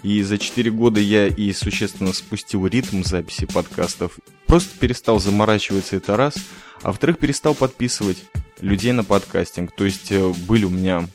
И 0.03 0.21
за 0.23 0.37
4 0.39 0.69
года 0.73 0.99
я 0.99 1.29
и 1.29 1.53
существенно 1.53 2.13
спустил 2.13 2.67
ритм 2.67 3.05
записи 3.05 3.47
подкастов. 3.47 4.19
Просто 4.53 4.79
перестал 4.79 5.19
заморачиваться 5.19 5.97
это 5.97 6.15
раз. 6.15 6.35
А 6.83 6.89
во-вторых, 6.89 7.17
перестал 7.17 7.55
подписывать 7.55 8.23
людей 8.61 8.93
на 8.93 9.03
подкастинг. 9.03 9.75
То 9.75 9.87
есть 9.87 10.13
э, 10.13 10.31
были 10.47 10.67
у 10.67 10.69
меня 10.69 11.09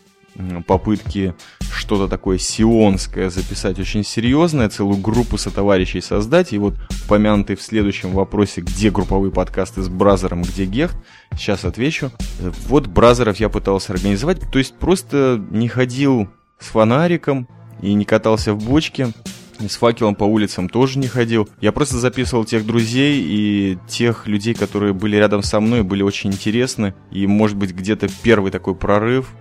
попытки 0.65 1.35
что-то 1.71 2.07
такое 2.07 2.39
сионское 2.39 3.29
записать 3.29 3.77
очень 3.77 4.03
серьезное, 4.03 4.69
целую 4.69 4.97
группу 4.97 5.37
сотоварищей 5.37 6.01
создать. 6.01 6.51
И 6.51 6.57
вот 6.57 6.73
помянутый 7.07 7.55
в 7.55 7.61
следующем 7.61 8.09
вопросе, 8.13 8.61
где 8.61 8.89
групповые 8.89 9.31
подкасты 9.31 9.83
с 9.83 9.87
Бразером, 9.87 10.41
где 10.41 10.65
Гехт, 10.65 10.97
сейчас 11.33 11.63
отвечу. 11.63 12.09
Вот 12.39 12.87
Бразеров 12.87 13.39
я 13.39 13.49
пытался 13.49 13.93
организовать, 13.93 14.39
то 14.51 14.57
есть 14.57 14.73
просто 14.79 15.39
не 15.51 15.67
ходил 15.67 16.27
с 16.57 16.69
фонариком 16.69 17.47
и 17.83 17.93
не 17.93 18.03
катался 18.03 18.55
в 18.55 18.65
бочке. 18.65 19.13
С 19.59 19.75
факелом 19.75 20.15
по 20.15 20.23
улицам 20.23 20.69
тоже 20.69 20.99
не 20.99 21.07
ходил. 21.07 21.49
Я 21.61 21.71
просто 21.71 21.97
записывал 21.97 22.45
тех 22.45 22.65
друзей 22.65 23.21
и 23.21 23.77
тех 23.87 24.27
людей, 24.27 24.53
которые 24.53 24.93
были 24.93 25.15
рядом 25.15 25.43
со 25.43 25.59
мной, 25.59 25.83
были 25.83 26.03
очень 26.03 26.31
интересны. 26.31 26.93
И, 27.11 27.25
может 27.27 27.57
быть, 27.57 27.71
где-то 27.71 28.07
первый 28.23 28.51
такой 28.51 28.75
прорыв 28.75 29.33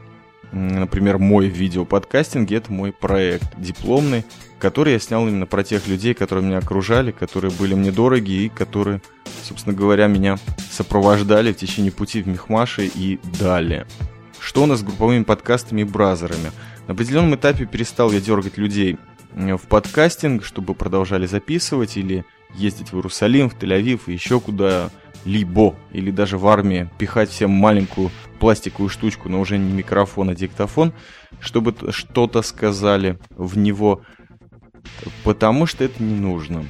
например, 0.53 1.19
мой 1.19 1.49
видеоподкастинг, 1.49 2.51
это 2.51 2.73
мой 2.73 2.93
проект 2.93 3.47
дипломный, 3.59 4.25
который 4.59 4.95
я 4.95 4.99
снял 4.99 5.27
именно 5.27 5.47
про 5.47 5.63
тех 5.65 5.87
людей, 5.87 6.15
которые 6.15 6.45
меня 6.45 6.59
окружали, 6.59 7.11
которые 7.11 7.53
были 7.53 7.75
мне 7.75 7.93
дороги 7.93 8.31
и 8.31 8.49
которые, 8.49 9.03
собственно 9.43 9.77
говоря, 9.77 10.07
меня 10.07 10.39
сопровождали 10.71 11.53
в 11.53 11.57
течение 11.57 11.93
пути 11.93 12.23
в 12.23 12.29
Мехмаше 12.29 12.87
и 12.87 13.19
далее. 13.39 13.87
Что 14.41 14.63
у 14.63 14.67
нас 14.67 14.81
с 14.81 14.83
групповыми 14.83 15.25
подкастами 15.25 15.81
и 15.81 15.85
бразерами? 15.85 16.53
На 16.87 16.95
определенном 16.95 17.35
этапе 17.35 17.67
перестал 17.67 18.13
я 18.13 18.21
дергать 18.21 18.59
людей 18.59 18.97
в 19.35 19.67
подкастинг, 19.69 20.45
чтобы 20.45 20.75
продолжали 20.75 21.27
записывать 21.27 21.97
или 21.97 22.25
ездить 22.55 22.93
в 22.93 22.97
Иерусалим, 22.97 23.51
в 23.51 23.57
Тель-Авив 23.57 24.03
и 24.07 24.13
еще 24.13 24.41
куда 24.41 24.91
либо, 25.25 25.75
или 25.93 26.11
даже 26.11 26.39
в 26.39 26.47
армии, 26.47 26.89
пихать 26.99 27.31
всем 27.31 27.51
маленькую 27.51 28.11
пластиковую 28.39 28.89
штучку, 28.89 29.29
но 29.29 29.41
уже 29.41 29.59
не 29.59 29.73
микрофон, 29.73 30.31
а 30.31 30.35
диктофон, 30.35 30.93
чтобы 31.41 31.75
что-то 31.91 32.43
сказали 32.43 33.19
в 33.31 33.59
него, 33.59 34.03
потому 35.25 35.67
что 35.67 35.85
это 35.85 36.03
не 36.03 36.15
нужно. 36.15 36.65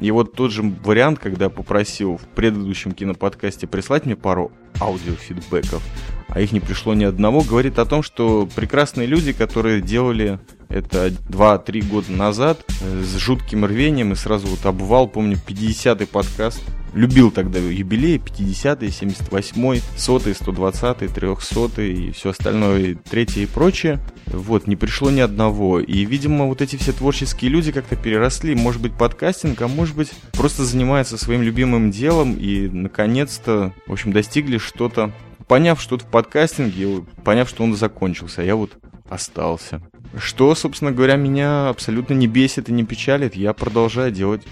И 0.00 0.10
вот 0.10 0.32
тот 0.32 0.50
же 0.50 0.62
вариант, 0.62 1.18
когда 1.18 1.50
попросил 1.50 2.16
в 2.16 2.22
предыдущем 2.34 2.92
киноподкасте 2.92 3.66
прислать 3.66 4.06
мне 4.06 4.16
пару 4.16 4.50
аудиофидбэков, 4.80 5.82
а 6.28 6.40
их 6.40 6.52
не 6.52 6.60
пришло 6.60 6.94
ни 6.94 7.04
одного, 7.04 7.42
говорит 7.42 7.78
о 7.78 7.84
том, 7.84 8.02
что 8.02 8.48
прекрасные 8.56 9.06
люди, 9.06 9.32
которые 9.32 9.82
делали 9.82 10.40
это 10.70 11.08
2-3 11.08 11.88
года 11.88 12.12
назад 12.12 12.64
э, 12.80 13.02
с 13.02 13.16
жутким 13.16 13.64
рвением 13.64 14.12
и 14.12 14.16
сразу 14.16 14.46
вот 14.46 14.64
обвал, 14.64 15.08
помню, 15.08 15.36
50-й 15.46 16.06
подкаст, 16.06 16.62
любил 16.94 17.30
тогда 17.30 17.58
юбилеи 17.58 18.20
50-й, 18.24 18.88
78-й, 18.88 19.82
100-й, 19.96 20.32
120-й, 20.32 21.06
300-й 21.06 21.92
и 21.92 22.10
все 22.12 22.30
остальное, 22.30 22.96
третье 23.10 23.42
и 23.42 23.46
прочее. 23.46 24.00
Вот, 24.26 24.66
не 24.66 24.76
пришло 24.76 25.10
ни 25.10 25.20
одного. 25.20 25.80
И, 25.80 26.04
видимо, 26.04 26.46
вот 26.46 26.62
эти 26.62 26.76
все 26.76 26.92
творческие 26.92 27.50
люди 27.50 27.72
как-то 27.72 27.96
переросли, 27.96 28.54
может 28.54 28.80
быть, 28.80 28.92
подкастинг, 28.94 29.60
а 29.62 29.68
может 29.68 29.96
быть, 29.96 30.12
просто 30.32 30.64
занимаются 30.64 31.18
своим 31.18 31.42
любимым 31.42 31.90
делом 31.90 32.34
и, 32.34 32.68
наконец-то, 32.68 33.72
в 33.86 33.92
общем, 33.92 34.12
достигли 34.12 34.58
что-то, 34.58 35.12
поняв 35.50 35.80
что-то 35.80 36.04
в 36.04 36.06
подкастинге, 36.08 37.04
поняв, 37.24 37.48
что 37.48 37.64
он 37.64 37.74
закончился, 37.74 38.40
а 38.40 38.44
я 38.44 38.54
вот 38.54 38.78
остался. 39.08 39.82
Что, 40.16 40.54
собственно 40.54 40.92
говоря, 40.92 41.16
меня 41.16 41.68
абсолютно 41.70 42.14
не 42.14 42.28
бесит 42.28 42.68
и 42.68 42.72
не 42.72 42.84
печалит, 42.84 43.34
я 43.34 43.52
продолжаю 43.52 44.12
делать 44.12 44.42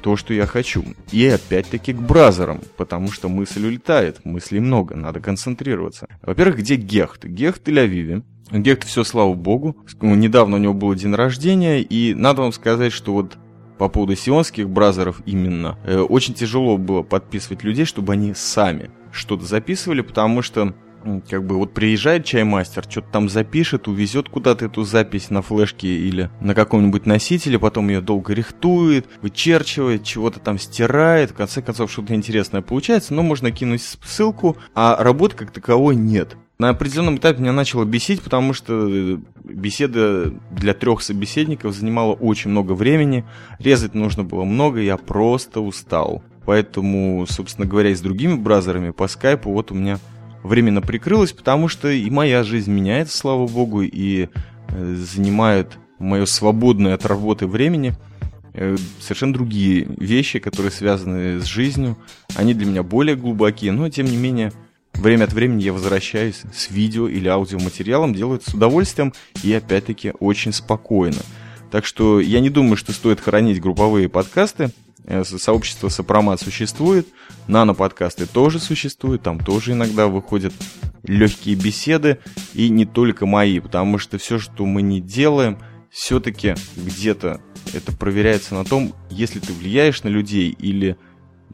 то, 0.00 0.16
что 0.16 0.34
я 0.34 0.46
хочу. 0.46 0.84
И 1.12 1.24
опять-таки 1.28 1.92
к 1.92 2.00
бразерам, 2.00 2.60
потому 2.76 3.12
что 3.12 3.28
мысль 3.28 3.64
улетает, 3.64 4.24
мыслей 4.24 4.58
много, 4.58 4.96
надо 4.96 5.20
концентрироваться. 5.20 6.08
Во-первых, 6.22 6.58
где 6.58 6.74
Гехт? 6.74 7.24
Гехт 7.24 7.62
в 7.62 7.68
Тель-Авиве. 7.68 8.24
Гехт 8.50 8.82
все, 8.82 9.04
слава 9.04 9.34
богу. 9.34 9.76
Недавно 10.00 10.56
у 10.56 10.58
него 10.58 10.74
был 10.74 10.92
день 10.94 11.14
рождения, 11.14 11.82
и 11.82 12.14
надо 12.14 12.42
вам 12.42 12.50
сказать, 12.50 12.92
что 12.92 13.12
вот 13.12 13.38
по 13.78 13.88
поводу 13.88 14.16
сионских 14.16 14.68
бразеров 14.68 15.22
именно, 15.24 15.78
э, 15.84 16.00
очень 16.00 16.34
тяжело 16.34 16.78
было 16.78 17.02
подписывать 17.02 17.62
людей, 17.62 17.84
чтобы 17.84 18.14
они 18.14 18.34
сами 18.34 18.90
что-то 19.18 19.44
записывали, 19.44 20.00
потому 20.00 20.42
что 20.42 20.74
как 21.28 21.46
бы 21.46 21.56
вот 21.56 21.74
приезжает 21.74 22.24
чаймастер, 22.24 22.84
что-то 22.88 23.08
там 23.10 23.28
запишет, 23.28 23.88
увезет 23.88 24.28
куда-то 24.28 24.66
эту 24.66 24.82
запись 24.82 25.30
на 25.30 25.42
флешке 25.42 25.88
или 25.88 26.30
на 26.40 26.54
каком-нибудь 26.54 27.06
носителе, 27.06 27.58
потом 27.58 27.88
ее 27.88 28.00
долго 28.00 28.32
рихтует, 28.34 29.06
вычерчивает, 29.22 30.04
чего-то 30.04 30.40
там 30.40 30.58
стирает, 30.58 31.30
в 31.30 31.34
конце 31.34 31.62
концов 31.62 31.90
что-то 31.90 32.14
интересное 32.14 32.62
получается, 32.62 33.14
но 33.14 33.22
можно 33.22 33.50
кинуть 33.50 33.82
ссылку, 33.82 34.56
а 34.74 34.96
работы 35.02 35.36
как 35.36 35.50
таковой 35.50 35.96
нет. 35.96 36.36
На 36.58 36.70
определенном 36.70 37.18
этапе 37.18 37.40
меня 37.40 37.52
начало 37.52 37.84
бесить, 37.84 38.20
потому 38.20 38.52
что 38.52 38.88
э, 38.88 39.18
беседа 39.44 40.34
для 40.50 40.74
трех 40.74 41.02
собеседников 41.02 41.72
занимала 41.72 42.14
очень 42.14 42.50
много 42.50 42.72
времени, 42.72 43.24
резать 43.60 43.94
нужно 43.94 44.24
было 44.24 44.42
много, 44.42 44.80
я 44.80 44.96
просто 44.96 45.60
устал. 45.60 46.24
Поэтому, 46.48 47.26
собственно 47.28 47.66
говоря, 47.66 47.90
и 47.90 47.94
с 47.94 48.00
другими 48.00 48.32
бразерами 48.32 48.88
по 48.88 49.06
скайпу 49.06 49.52
вот 49.52 49.70
у 49.70 49.74
меня 49.74 49.98
временно 50.42 50.80
прикрылась, 50.80 51.30
потому 51.30 51.68
что 51.68 51.90
и 51.90 52.08
моя 52.08 52.42
жизнь 52.42 52.72
меняется, 52.72 53.18
слава 53.18 53.46
богу, 53.46 53.82
и 53.82 54.28
э, 54.70 54.94
занимает 54.94 55.76
мое 55.98 56.24
свободное 56.24 56.94
от 56.94 57.04
работы 57.04 57.46
времени 57.46 57.92
э, 58.54 58.78
совершенно 58.98 59.34
другие 59.34 59.88
вещи, 59.98 60.38
которые 60.38 60.72
связаны 60.72 61.38
с 61.38 61.44
жизнью. 61.44 61.98
Они 62.34 62.54
для 62.54 62.64
меня 62.64 62.82
более 62.82 63.14
глубокие, 63.14 63.72
но 63.72 63.90
тем 63.90 64.06
не 64.06 64.16
менее 64.16 64.50
время 64.94 65.24
от 65.24 65.34
времени 65.34 65.64
я 65.64 65.74
возвращаюсь 65.74 66.40
с 66.50 66.70
видео 66.70 67.08
или 67.08 67.28
аудиоматериалом, 67.28 68.14
делаю 68.14 68.38
это 68.38 68.50
с 68.50 68.54
удовольствием 68.54 69.12
и 69.42 69.52
опять-таки 69.52 70.14
очень 70.18 70.54
спокойно. 70.54 71.20
Так 71.70 71.84
что 71.84 72.20
я 72.20 72.40
не 72.40 72.50
думаю, 72.50 72.76
что 72.76 72.92
стоит 72.92 73.20
хоронить 73.20 73.60
групповые 73.60 74.08
подкасты. 74.08 74.70
Э, 75.04 75.24
сообщество 75.24 75.88
Сопромат 75.88 76.40
существует, 76.40 77.06
нано-подкасты 77.46 78.26
тоже 78.26 78.58
существуют, 78.58 79.22
там 79.22 79.38
тоже 79.38 79.72
иногда 79.72 80.06
выходят 80.06 80.52
легкие 81.02 81.56
беседы, 81.56 82.18
и 82.52 82.68
не 82.68 82.84
только 82.84 83.24
мои, 83.24 83.60
потому 83.60 83.98
что 83.98 84.18
все, 84.18 84.38
что 84.38 84.66
мы 84.66 84.82
не 84.82 85.00
делаем, 85.00 85.58
все-таки 85.90 86.54
где-то 86.76 87.40
это 87.72 87.96
проверяется 87.96 88.54
на 88.54 88.64
том, 88.64 88.94
если 89.10 89.38
ты 89.38 89.52
влияешь 89.52 90.02
на 90.02 90.08
людей 90.08 90.50
или 90.50 90.98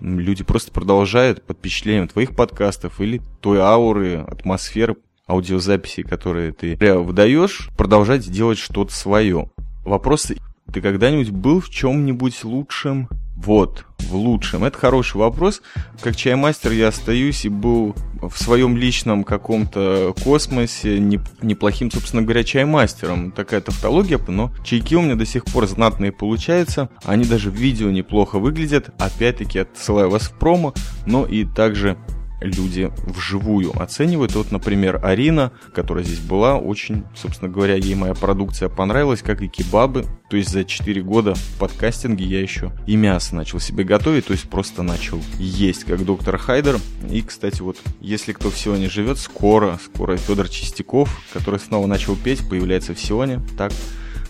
люди 0.00 0.42
просто 0.42 0.72
продолжают 0.72 1.42
под 1.44 1.58
впечатлением 1.58 2.08
твоих 2.08 2.34
подкастов 2.34 3.00
или 3.00 3.20
той 3.40 3.60
ауры, 3.60 4.16
атмосферы, 4.16 4.96
аудиозаписи, 5.28 6.02
которые 6.02 6.52
ты 6.52 6.76
выдаешь, 6.76 7.70
продолжать 7.76 8.28
делать 8.28 8.58
что-то 8.58 8.92
свое. 8.92 9.50
Вопрос, 9.84 10.32
ты 10.72 10.80
когда-нибудь 10.80 11.30
был 11.30 11.60
в 11.60 11.68
чем-нибудь 11.68 12.42
лучшем 12.44 13.08
вот, 13.36 13.84
в 13.98 14.14
лучшем. 14.14 14.64
Это 14.64 14.78
хороший 14.78 15.18
вопрос. 15.18 15.60
Как 16.00 16.16
чаймастер 16.16 16.72
я 16.72 16.88
остаюсь 16.88 17.44
и 17.44 17.48
был 17.48 17.94
в 18.22 18.36
своем 18.36 18.76
личном 18.76 19.24
каком-то 19.24 20.14
космосе 20.22 20.98
неплохим, 20.98 21.90
собственно 21.90 22.22
говоря, 22.22 22.44
чаймастером. 22.44 23.32
Такая 23.32 23.60
тавтология, 23.60 24.18
но 24.28 24.52
чайки 24.64 24.94
у 24.94 25.02
меня 25.02 25.16
до 25.16 25.26
сих 25.26 25.44
пор 25.44 25.66
знатные 25.66 26.12
получаются. 26.12 26.88
Они 27.04 27.24
даже 27.24 27.50
в 27.50 27.54
видео 27.54 27.90
неплохо 27.90 28.38
выглядят. 28.38 28.90
Опять-таки 28.98 29.60
отсылаю 29.60 30.10
вас 30.10 30.22
в 30.22 30.38
промо, 30.38 30.72
но 31.06 31.26
и 31.26 31.44
также 31.44 31.98
люди 32.44 32.92
вживую 33.06 33.80
оценивают. 33.80 34.34
Вот, 34.34 34.52
например, 34.52 35.00
Арина, 35.04 35.52
которая 35.74 36.04
здесь 36.04 36.20
была, 36.20 36.56
очень, 36.56 37.04
собственно 37.14 37.50
говоря, 37.50 37.74
ей 37.74 37.94
моя 37.94 38.14
продукция 38.14 38.68
понравилась, 38.68 39.22
как 39.22 39.42
и 39.42 39.48
кебабы. 39.48 40.04
То 40.30 40.36
есть 40.36 40.50
за 40.50 40.64
4 40.64 41.02
года 41.02 41.34
в 41.34 41.58
подкастинге 41.58 42.24
я 42.24 42.40
еще 42.40 42.72
и 42.86 42.96
мясо 42.96 43.36
начал 43.36 43.60
себе 43.60 43.84
готовить, 43.84 44.26
то 44.26 44.32
есть 44.32 44.48
просто 44.48 44.82
начал 44.82 45.20
есть, 45.38 45.84
как 45.84 46.04
доктор 46.04 46.38
Хайдер. 46.38 46.78
И, 47.10 47.22
кстати, 47.22 47.62
вот, 47.62 47.76
если 48.00 48.32
кто 48.32 48.50
в 48.50 48.58
Сионе 48.58 48.88
живет, 48.88 49.18
скоро, 49.18 49.78
скоро 49.84 50.16
Федор 50.16 50.48
Чистяков, 50.48 51.20
который 51.32 51.60
снова 51.60 51.86
начал 51.86 52.16
петь, 52.16 52.48
появляется 52.48 52.94
в 52.94 53.00
Сионе. 53.00 53.40
Так, 53.56 53.72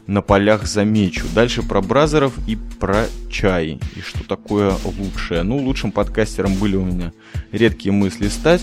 на 0.07 0.23
полях 0.23 0.67
замечу. 0.67 1.27
Дальше 1.35 1.63
про 1.63 1.81
бразеров 1.81 2.35
и 2.47 2.57
про 2.57 3.07
чай. 3.31 3.81
И 3.97 4.01
что 4.01 4.25
такое 4.25 4.75
лучшее. 4.85 5.43
Ну, 5.43 5.57
лучшим 5.59 5.93
подкастером 5.93 6.55
были 6.55 6.77
у 6.77 6.85
меня 6.85 7.13
редкие 7.53 7.93
мысли 7.93 8.29
стать. 8.29 8.63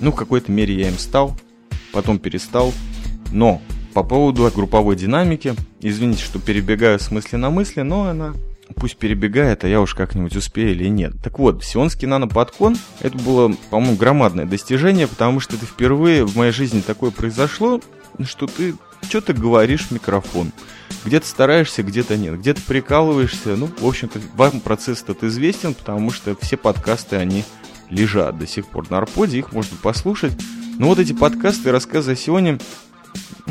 Ну, 0.00 0.12
в 0.12 0.16
какой-то 0.16 0.50
мере 0.50 0.74
я 0.74 0.88
им 0.88 0.98
стал, 0.98 1.36
потом 1.92 2.18
перестал. 2.18 2.72
Но 3.32 3.60
по 3.94 4.02
поводу 4.02 4.50
групповой 4.54 4.96
динамики. 4.96 5.54
Извините, 5.80 6.22
что 6.22 6.38
перебегаю 6.38 6.98
с 7.00 7.10
мысли 7.10 7.36
на 7.36 7.50
мысли, 7.50 7.82
но 7.82 8.04
она 8.04 8.34
пусть 8.76 8.96
перебегает, 8.96 9.64
а 9.64 9.68
я 9.68 9.80
уж 9.80 9.94
как-нибудь 9.94 10.36
успею 10.36 10.70
или 10.70 10.88
нет. 10.88 11.14
Так 11.22 11.38
вот, 11.38 11.64
сионский 11.64 12.06
наноподкон, 12.06 12.76
это 13.00 13.16
было, 13.18 13.52
по-моему, 13.70 13.96
громадное 13.96 14.44
достижение, 14.44 15.06
потому 15.06 15.40
что 15.40 15.56
это 15.56 15.66
впервые 15.66 16.24
в 16.24 16.36
моей 16.36 16.52
жизни 16.52 16.80
такое 16.80 17.10
произошло, 17.10 17.80
что 18.24 18.46
ты 18.46 18.74
что-то 19.08 19.32
говоришь 19.32 19.86
в 19.86 19.90
микрофон. 19.92 20.52
Где-то 21.04 21.26
стараешься, 21.26 21.82
где-то 21.82 22.16
нет. 22.16 22.38
Где-то 22.38 22.60
прикалываешься. 22.62 23.56
Ну, 23.56 23.68
в 23.78 23.86
общем-то, 23.86 24.20
вам 24.34 24.60
процесс 24.60 25.02
этот 25.02 25.24
известен, 25.24 25.74
потому 25.74 26.10
что 26.10 26.36
все 26.40 26.56
подкасты, 26.56 27.16
они 27.16 27.44
лежат 27.90 28.38
до 28.38 28.46
сих 28.46 28.66
пор 28.66 28.90
на 28.90 28.98
арподе, 28.98 29.38
их 29.38 29.52
можно 29.52 29.76
послушать. 29.82 30.32
Но 30.78 30.88
вот 30.88 30.98
эти 30.98 31.12
подкасты 31.12 31.68
и 31.68 31.72
рассказы 31.72 32.12
о 32.12 32.16
Сионе 32.16 32.58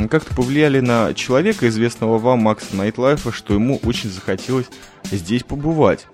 как-то 0.09 0.35
повлияли 0.35 0.79
на 0.79 1.13
человека, 1.13 1.67
известного 1.67 2.17
вам 2.19 2.39
Макса 2.39 2.75
Найтлайфа, 2.75 3.31
что 3.31 3.53
ему 3.53 3.79
очень 3.83 4.09
захотелось 4.09 4.67
здесь 5.11 5.43
побывать. 5.43 6.07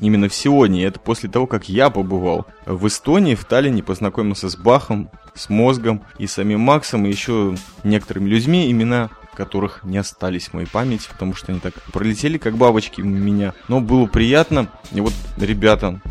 Именно 0.00 0.28
в 0.28 0.34
Сионе. 0.34 0.84
Это 0.84 1.00
после 1.00 1.28
того, 1.28 1.46
как 1.46 1.68
я 1.68 1.90
побывал 1.90 2.46
в 2.66 2.86
Эстонии, 2.86 3.34
в 3.34 3.44
Таллине, 3.44 3.82
познакомился 3.82 4.48
с 4.48 4.56
Бахом, 4.56 5.10
с 5.40 5.48
Мозгом 5.48 6.02
и 6.18 6.26
самим 6.26 6.60
Максом, 6.60 7.06
и 7.06 7.10
еще 7.10 7.56
некоторыми 7.82 8.28
людьми, 8.28 8.70
имена 8.70 9.10
которых 9.34 9.84
не 9.84 9.96
остались 9.96 10.48
в 10.48 10.54
моей 10.54 10.66
памяти, 10.66 11.08
потому 11.10 11.34
что 11.34 11.50
они 11.50 11.60
так 11.60 11.72
пролетели, 11.92 12.36
как 12.36 12.58
бабочки 12.58 13.00
у 13.00 13.06
меня. 13.06 13.54
Но 13.68 13.80
было 13.80 14.04
приятно. 14.04 14.68
И 14.92 15.00
вот, 15.00 15.14
ребята, 15.38 16.02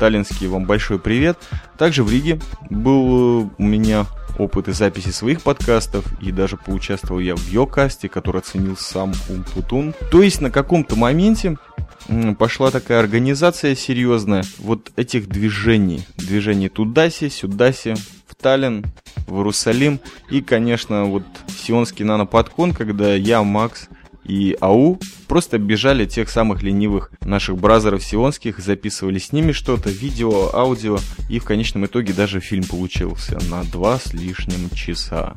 таллинские, 0.00 0.48
вам 0.48 0.64
большой 0.64 0.98
привет. 0.98 1.38
Также 1.76 2.02
в 2.02 2.10
Риге 2.10 2.40
был 2.70 3.50
у 3.58 3.62
меня 3.62 4.06
опыт 4.38 4.68
и 4.68 4.72
записи 4.72 5.10
своих 5.10 5.42
подкастов, 5.42 6.06
и 6.22 6.32
даже 6.32 6.56
поучаствовал 6.56 7.20
я 7.20 7.36
в 7.36 7.46
Йокасте, 7.48 8.08
который 8.08 8.38
оценил 8.38 8.76
сам 8.76 9.12
Умпутун. 9.28 9.94
То 10.10 10.22
есть 10.22 10.40
на 10.40 10.50
каком-то 10.50 10.96
моменте 10.96 11.58
пошла 12.38 12.70
такая 12.70 13.00
организация 13.00 13.74
серьезная 13.74 14.44
вот 14.58 14.92
этих 14.96 15.28
движений. 15.28 16.06
Движений 16.16 16.70
туда-си, 16.70 17.28
сюда-си, 17.28 17.96
Таллин, 18.40 18.86
в 19.26 19.36
Иерусалим. 19.36 20.00
И, 20.30 20.40
конечно, 20.40 21.04
вот 21.04 21.24
сионский 21.48 22.04
наноподкон, 22.04 22.72
когда 22.72 23.14
я, 23.14 23.42
Макс 23.42 23.88
и 24.24 24.56
АУ 24.60 25.00
просто 25.26 25.58
бежали 25.58 26.04
тех 26.04 26.28
самых 26.28 26.62
ленивых 26.62 27.10
наших 27.22 27.56
бразеров 27.56 28.04
сионских, 28.04 28.58
записывали 28.58 29.18
с 29.18 29.32
ними 29.32 29.52
что-то, 29.52 29.90
видео, 29.90 30.54
аудио, 30.54 30.98
и 31.28 31.38
в 31.38 31.44
конечном 31.44 31.86
итоге 31.86 32.12
даже 32.12 32.40
фильм 32.40 32.64
получился 32.64 33.38
на 33.48 33.64
два 33.64 33.98
с 33.98 34.12
лишним 34.12 34.70
часа. 34.70 35.34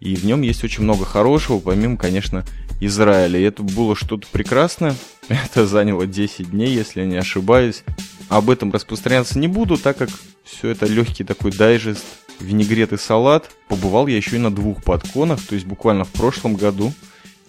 И 0.00 0.14
в 0.14 0.24
нем 0.24 0.42
есть 0.42 0.62
очень 0.62 0.84
много 0.84 1.04
хорошего, 1.04 1.58
помимо, 1.58 1.96
конечно, 1.96 2.44
Израиля. 2.80 3.40
И 3.40 3.42
это 3.42 3.62
было 3.62 3.96
что-то 3.96 4.28
прекрасное. 4.30 4.94
Это 5.28 5.66
заняло 5.66 6.06
10 6.06 6.50
дней, 6.50 6.70
если 6.70 7.00
я 7.00 7.06
не 7.06 7.16
ошибаюсь. 7.16 7.82
Об 8.28 8.48
этом 8.48 8.70
распространяться 8.70 9.38
не 9.38 9.48
буду, 9.48 9.76
так 9.76 9.96
как 9.96 10.10
все 10.44 10.68
это 10.68 10.86
легкий 10.86 11.24
такой 11.24 11.50
дайджест, 11.50 12.04
винегрет 12.40 12.92
и 12.92 12.96
салат. 12.96 13.50
Побывал 13.68 14.06
я 14.06 14.16
еще 14.16 14.36
и 14.36 14.40
на 14.40 14.50
двух 14.50 14.82
подконах, 14.82 15.40
то 15.44 15.54
есть 15.54 15.66
буквально 15.66 16.04
в 16.04 16.10
прошлом 16.10 16.54
году 16.54 16.92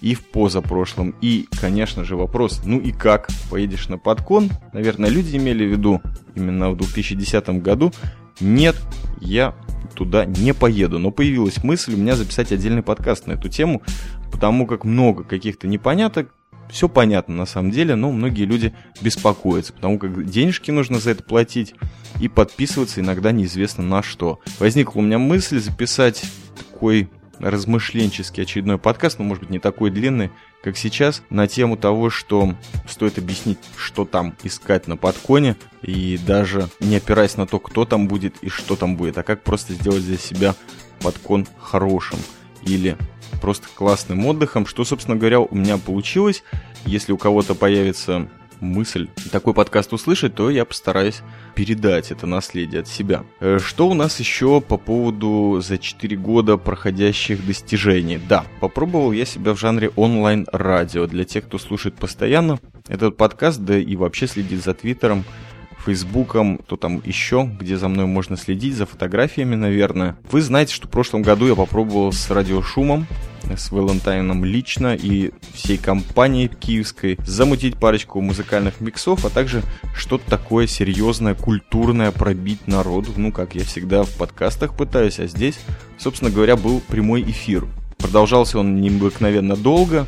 и 0.02 0.14
в 0.14 0.26
позапрошлом. 0.26 1.16
И, 1.22 1.48
конечно 1.60 2.04
же, 2.04 2.16
вопрос, 2.16 2.62
ну 2.64 2.80
и 2.80 2.92
как? 2.92 3.30
Поедешь 3.50 3.90
на 3.90 3.98
подкон? 3.98 4.50
Наверное, 4.74 5.10
люди 5.10 5.38
имели 5.38 5.66
в 5.66 5.72
виду 5.72 6.02
именно 6.36 6.72
в 6.72 6.78
2010 6.78 7.62
году. 7.62 7.92
Нет, 8.40 8.76
я 9.20 9.56
туда 9.96 10.26
не 10.26 10.54
поеду. 10.54 11.00
Но 11.00 11.12
появилась 11.12 11.64
мысль 11.64 11.94
у 11.94 11.98
меня 11.98 12.16
записать 12.16 12.52
отдельный 12.52 12.84
подкаст 12.84 13.28
на 13.28 13.34
эту 13.34 13.50
тему, 13.50 13.82
потому 14.32 14.66
как 14.66 14.86
много 14.86 15.24
каких-то 15.24 15.68
непоняток. 15.68 16.34
Все 16.70 16.88
понятно 16.88 17.36
на 17.36 17.46
самом 17.46 17.72
деле, 17.72 17.96
но 17.96 18.12
многие 18.12 18.46
люди 18.46 18.74
беспокоятся, 19.02 19.74
потому 19.74 19.98
как 19.98 20.30
денежки 20.30 20.72
нужно 20.72 21.00
за 21.00 21.12
это 21.12 21.24
платить 21.24 21.74
и 22.20 22.28
подписываться 22.28 23.02
иногда 23.02 23.32
неизвестно 23.32 23.84
на 23.84 24.04
что. 24.04 24.40
Возникла 24.60 25.00
у 25.00 25.04
меня 25.04 25.18
мысль 25.18 25.60
записать 25.60 26.24
такой 26.58 27.10
размышленческий 27.40 28.44
очередной 28.44 28.78
подкаст, 28.78 29.18
но 29.18 29.26
может 29.26 29.44
быть 29.44 29.50
не 29.50 29.60
такой 29.60 29.90
длинный, 29.90 30.30
как 30.62 30.78
сейчас, 30.78 31.24
на 31.30 31.48
тему 31.48 31.78
того, 31.78 32.10
что 32.10 32.54
стоит 32.88 33.18
объяснить, 33.18 33.60
что 33.78 34.06
там 34.06 34.36
искать 34.44 34.88
на 34.88 34.98
подконе, 34.98 35.56
и 35.82 36.20
даже 36.26 36.70
не 36.82 36.98
опираясь 36.98 37.38
на 37.38 37.48
то, 37.48 37.60
кто 37.60 37.86
там 37.86 38.08
будет 38.08 38.36
и 38.42 38.50
что 38.50 38.76
там 38.76 38.98
будет, 38.98 39.18
а 39.18 39.24
как 39.24 39.44
просто 39.44 39.74
сделать 39.74 40.06
для 40.06 40.18
себя 40.18 40.56
подкон 41.02 41.48
хорошим 41.58 42.20
или 42.64 42.98
просто 43.40 43.68
классным 43.74 44.26
отдыхом, 44.26 44.66
что, 44.66 44.84
собственно 44.84 45.18
говоря, 45.18 45.40
у 45.40 45.56
меня 45.56 45.78
получилось. 45.78 46.44
Если 46.86 47.12
у 47.12 47.18
кого-то 47.18 47.56
появится 47.56 48.30
мысль 48.62 49.08
такой 49.32 49.54
подкаст 49.54 49.94
услышать, 49.94 50.36
то 50.36 50.50
я 50.50 50.66
постараюсь 50.66 51.22
передать 51.56 52.12
это 52.12 52.28
наследие 52.28 52.82
от 52.82 52.88
себя. 52.88 53.24
Э, 53.40 53.60
что 53.60 53.90
у 53.90 53.94
нас 53.94 54.20
еще 54.20 54.62
по 54.62 54.78
поводу 54.78 55.62
за 55.62 55.78
4 55.78 56.16
года 56.18 56.58
проходящих 56.58 57.46
достижений? 57.46 58.20
Да, 58.30 58.46
попробовал 58.60 59.12
я 59.12 59.26
себя 59.26 59.54
в 59.54 59.60
жанре 59.60 59.92
онлайн-радио. 59.96 61.08
Для 61.08 61.26
тех, 61.26 61.46
кто 61.46 61.58
слушает 61.58 61.96
постоянно 61.96 62.60
этот 62.88 63.18
подкаст, 63.18 63.60
да 63.60 63.78
и 63.78 63.96
вообще 63.96 64.28
следит 64.28 64.64
за 64.64 64.74
Твиттером, 64.74 65.26
Фейсбуком, 65.90 66.60
то 66.68 66.76
там 66.76 67.02
еще, 67.04 67.50
где 67.60 67.76
за 67.76 67.88
мной 67.88 68.06
можно 68.06 68.38
следить, 68.38 68.76
за 68.76 68.86
фотографиями, 68.86 69.56
наверное. 69.56 70.16
Вы 70.32 70.42
знаете, 70.42 70.72
что 70.72 70.88
в 70.88 70.92
прошлом 70.92 71.24
году 71.24 71.48
я 71.48 71.56
попробовал 71.56 72.12
с 72.12 72.30
радиошумом 72.30 73.08
с 73.58 73.72
Валентайном 73.72 74.46
лично 74.46 74.94
и 74.94 75.32
всей 75.52 75.80
компанией 75.80 76.48
киевской 76.48 77.18
замутить 77.26 77.78
парочку 77.78 78.22
музыкальных 78.22 78.82
миксов, 78.82 79.26
а 79.26 79.30
также 79.32 79.64
что-то 79.96 80.30
такое 80.30 80.68
серьезное, 80.68 81.34
культурное 81.34 82.12
пробить 82.12 82.68
народу, 82.68 83.12
ну, 83.18 83.32
как 83.32 83.56
я 83.56 83.64
всегда 83.64 84.04
в 84.04 84.12
подкастах 84.12 84.78
пытаюсь, 84.78 85.20
а 85.20 85.26
здесь, 85.26 85.58
собственно 85.98 86.30
говоря, 86.30 86.56
был 86.56 86.82
прямой 86.82 87.24
эфир. 87.24 87.66
Продолжался 87.98 88.60
он 88.60 88.80
необыкновенно 88.80 89.56
долго, 89.56 90.06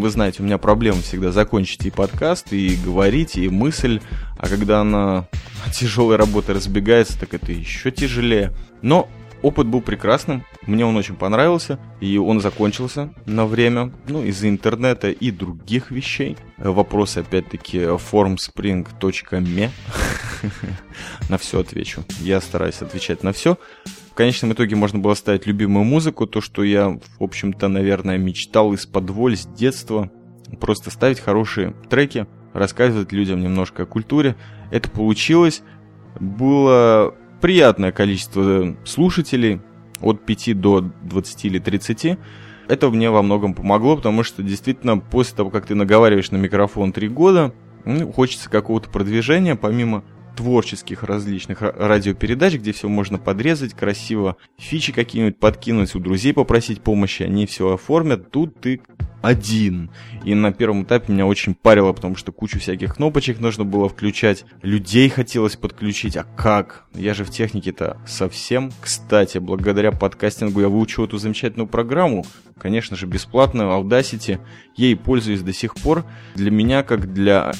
вы 0.00 0.10
знаете, 0.10 0.42
у 0.42 0.46
меня 0.46 0.58
проблема 0.58 1.00
всегда 1.02 1.32
закончить 1.32 1.86
и 1.86 1.90
подкаст, 1.90 2.52
и 2.52 2.76
говорить, 2.84 3.36
и 3.36 3.48
мысль, 3.48 4.00
а 4.38 4.48
когда 4.48 4.80
она 4.80 5.28
тяжелой 5.72 6.16
работы 6.16 6.54
разбегается, 6.54 7.18
так 7.18 7.34
это 7.34 7.52
еще 7.52 7.90
тяжелее. 7.90 8.52
Но 8.82 9.08
Опыт 9.40 9.68
был 9.68 9.80
прекрасным, 9.80 10.44
мне 10.66 10.84
он 10.84 10.96
очень 10.96 11.14
понравился, 11.14 11.78
и 12.00 12.18
он 12.18 12.40
закончился 12.40 13.14
на 13.24 13.46
время, 13.46 13.92
ну, 14.08 14.24
из-за 14.24 14.48
интернета 14.48 15.10
и 15.10 15.30
других 15.30 15.92
вещей. 15.92 16.36
Вопросы, 16.56 17.18
опять-таки, 17.18 17.78
formspring.me. 17.78 19.70
На 21.28 21.38
все 21.38 21.60
отвечу. 21.60 22.04
Я 22.20 22.40
стараюсь 22.40 22.82
отвечать 22.82 23.22
на 23.22 23.32
все. 23.32 23.58
В 24.10 24.14
конечном 24.14 24.52
итоге 24.52 24.76
можно 24.76 24.98
было 24.98 25.14
ставить 25.14 25.46
любимую 25.46 25.84
музыку, 25.84 26.26
то, 26.26 26.40
что 26.40 26.64
я, 26.64 26.98
в 27.18 27.22
общем-то, 27.22 27.68
наверное, 27.68 28.18
мечтал 28.18 28.72
из-под 28.74 29.10
воль 29.10 29.36
с 29.36 29.46
детства. 29.46 30.10
Просто 30.60 30.90
ставить 30.90 31.20
хорошие 31.20 31.74
треки, 31.88 32.26
рассказывать 32.52 33.12
людям 33.12 33.40
немножко 33.40 33.84
о 33.84 33.86
культуре. 33.86 34.36
Это 34.70 34.90
получилось. 34.90 35.62
Было 36.18 37.14
приятное 37.40 37.92
количество 37.92 38.76
слушателей, 38.84 39.60
от 40.00 40.24
5 40.24 40.60
до 40.60 40.80
20 41.02 41.44
или 41.44 41.58
30. 41.58 42.18
Это 42.68 42.90
мне 42.90 43.10
во 43.10 43.22
многом 43.22 43.54
помогло, 43.54 43.96
потому 43.96 44.22
что 44.22 44.42
действительно 44.42 44.98
после 44.98 45.36
того, 45.36 45.50
как 45.50 45.66
ты 45.66 45.74
наговариваешь 45.74 46.30
на 46.30 46.36
микрофон 46.36 46.92
3 46.92 47.08
года, 47.08 47.52
ну, 47.84 48.12
хочется 48.12 48.50
какого-то 48.50 48.90
продвижения, 48.90 49.56
помимо 49.56 50.04
творческих 50.38 51.02
различных 51.02 51.62
радиопередач, 51.62 52.54
где 52.54 52.70
все 52.70 52.88
можно 52.88 53.18
подрезать, 53.18 53.74
красиво 53.74 54.36
фичи 54.56 54.92
какие-нибудь 54.92 55.40
подкинуть, 55.40 55.96
у 55.96 55.98
друзей 55.98 56.32
попросить 56.32 56.80
помощи, 56.80 57.24
они 57.24 57.44
все 57.44 57.74
оформят. 57.74 58.30
Тут 58.30 58.60
ты 58.60 58.80
один. 59.20 59.90
И 60.24 60.36
на 60.36 60.52
первом 60.52 60.84
этапе 60.84 61.12
меня 61.12 61.26
очень 61.26 61.56
парило, 61.56 61.92
потому 61.92 62.14
что 62.14 62.30
кучу 62.30 62.60
всяких 62.60 62.94
кнопочек 62.94 63.40
нужно 63.40 63.64
было 63.64 63.88
включать. 63.88 64.44
Людей 64.62 65.08
хотелось 65.08 65.56
подключить. 65.56 66.16
А 66.16 66.22
как? 66.22 66.84
Я 66.94 67.14
же 67.14 67.24
в 67.24 67.30
технике-то 67.30 68.00
совсем. 68.06 68.70
Кстати, 68.80 69.38
благодаря 69.38 69.90
подкастингу 69.90 70.60
я 70.60 70.68
выучил 70.68 71.04
эту 71.04 71.18
замечательную 71.18 71.66
программу. 71.66 72.24
Конечно 72.60 72.96
же, 72.96 73.06
бесплатную, 73.06 73.70
Audacity. 73.70 74.38
Ей 74.76 74.94
пользуюсь 74.94 75.42
до 75.42 75.52
сих 75.52 75.74
пор. 75.74 76.04
Для 76.36 76.52
меня, 76.52 76.84
как 76.84 77.12
для 77.12 77.52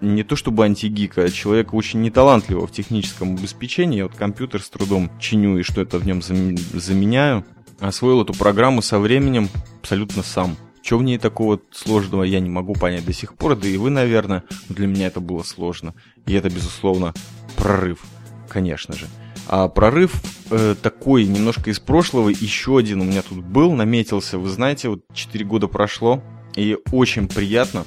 не 0.00 0.22
то 0.22 0.36
чтобы 0.36 0.64
антигика, 0.64 1.22
а 1.22 1.30
человека 1.30 1.74
очень 1.74 2.02
неталантливого 2.02 2.66
в 2.66 2.72
техническом 2.72 3.36
обеспечении. 3.36 3.98
Я 3.98 4.04
вот 4.04 4.14
компьютер 4.14 4.62
с 4.62 4.68
трудом 4.68 5.10
чиню 5.18 5.58
и 5.58 5.62
что 5.62 5.80
это 5.80 5.98
в 5.98 6.06
нем 6.06 6.22
заменяю. 6.22 7.44
Освоил 7.80 8.22
эту 8.22 8.32
программу 8.32 8.82
со 8.82 8.98
временем 8.98 9.48
абсолютно 9.80 10.22
сам. 10.22 10.56
Что 10.82 10.98
в 10.98 11.02
ней 11.02 11.18
такого 11.18 11.60
сложного, 11.72 12.22
я 12.22 12.38
не 12.40 12.48
могу 12.48 12.74
понять 12.74 13.04
до 13.04 13.12
сих 13.12 13.34
пор, 13.34 13.56
да 13.56 13.66
и 13.66 13.76
вы, 13.76 13.90
наверное, 13.90 14.44
для 14.68 14.86
меня 14.86 15.08
это 15.08 15.20
было 15.20 15.42
сложно. 15.42 15.94
И 16.26 16.32
это, 16.32 16.48
безусловно, 16.48 17.12
прорыв, 17.56 18.04
конечно 18.48 18.94
же. 18.94 19.06
А 19.48 19.68
прорыв 19.68 20.14
э, 20.50 20.74
такой 20.80 21.24
немножко 21.24 21.70
из 21.70 21.80
прошлого, 21.80 22.28
еще 22.28 22.78
один 22.78 23.00
у 23.00 23.04
меня 23.04 23.22
тут 23.22 23.44
был, 23.44 23.72
наметился. 23.72 24.38
Вы 24.38 24.48
знаете, 24.48 24.88
вот 24.88 25.00
4 25.12 25.44
года 25.44 25.66
прошло, 25.66 26.22
и 26.56 26.76
очень 26.92 27.28
приятно, 27.28 27.84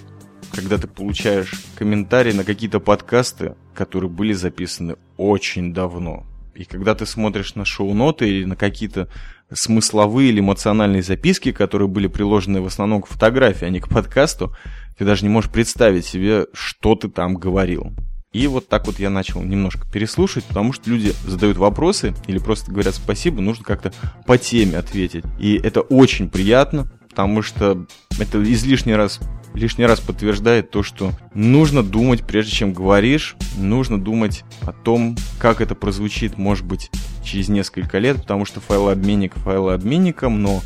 когда 0.52 0.78
ты 0.78 0.88
получаешь 0.88 1.54
комментарии 1.76 2.32
на 2.32 2.44
какие-то 2.44 2.80
подкасты, 2.80 3.56
которые 3.74 4.10
были 4.10 4.34
записаны 4.34 4.96
очень 5.18 5.74
давно. 5.74 6.26
И 6.56 6.66
когда 6.66 6.94
ты 6.94 7.06
смотришь 7.06 7.56
на 7.56 7.64
шоу-ноты 7.64 8.28
или 8.28 8.44
на 8.44 8.58
какие-то 8.58 9.08
смысловые 9.52 10.30
или 10.30 10.42
эмоциональные 10.42 11.04
записки, 11.04 11.52
которые 11.52 11.88
были 11.88 12.08
приложены 12.08 12.62
в 12.62 12.66
основном 12.66 13.02
к 13.02 13.08
фотографии, 13.08 13.66
а 13.66 13.70
не 13.70 13.80
к 13.80 13.88
подкасту, 13.88 14.54
ты 14.98 15.06
даже 15.06 15.24
не 15.24 15.30
можешь 15.30 15.50
представить 15.50 16.06
себе, 16.06 16.48
что 16.54 16.96
ты 16.96 17.08
там 17.08 17.36
говорил. 17.36 17.94
И 18.32 18.46
вот 18.46 18.68
так 18.68 18.86
вот 18.86 19.00
я 19.00 19.10
начал 19.10 19.42
немножко 19.42 19.90
переслушать, 19.90 20.44
потому 20.44 20.72
что 20.72 20.90
люди 20.90 21.14
задают 21.26 21.58
вопросы 21.58 22.14
или 22.28 22.38
просто 22.38 22.72
говорят 22.72 22.94
спасибо, 22.94 23.42
нужно 23.42 23.64
как-то 23.64 23.92
по 24.28 24.38
теме 24.38 24.78
ответить. 24.78 25.24
И 25.40 25.56
это 25.56 25.82
очень 25.82 26.30
приятно, 26.30 26.92
потому 27.10 27.42
что 27.42 27.86
это 28.20 28.42
излишний 28.44 28.96
раз 28.96 29.20
лишний 29.54 29.86
раз 29.86 30.00
подтверждает 30.00 30.72
то, 30.72 30.84
что 30.84 31.12
нужно 31.34 31.84
думать, 31.84 32.26
прежде 32.26 32.52
чем 32.52 32.74
говоришь, 32.74 33.36
нужно 33.58 34.00
думать 34.00 34.44
о 34.62 34.72
том, 34.72 35.18
как 35.40 35.62
это 35.62 35.76
прозвучит, 35.76 36.38
может 36.38 36.66
быть, 36.66 36.90
через 37.24 37.50
несколько 37.50 37.98
лет, 37.98 38.18
потому 38.18 38.46
что 38.46 38.62
файлообменник 38.62 39.34
файлообменником, 39.36 40.42
но 40.42 40.62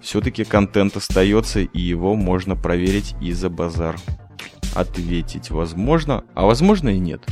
все-таки 0.00 0.44
контент 0.44 0.96
остается, 0.96 1.60
и 1.60 1.80
его 1.80 2.14
можно 2.14 2.54
проверить 2.54 3.14
и 3.20 3.32
за 3.32 3.50
базар 3.50 3.96
ответить 4.74 5.50
возможно, 5.50 6.24
а 6.34 6.44
возможно 6.44 6.90
и 6.90 6.98
нет. 6.98 7.22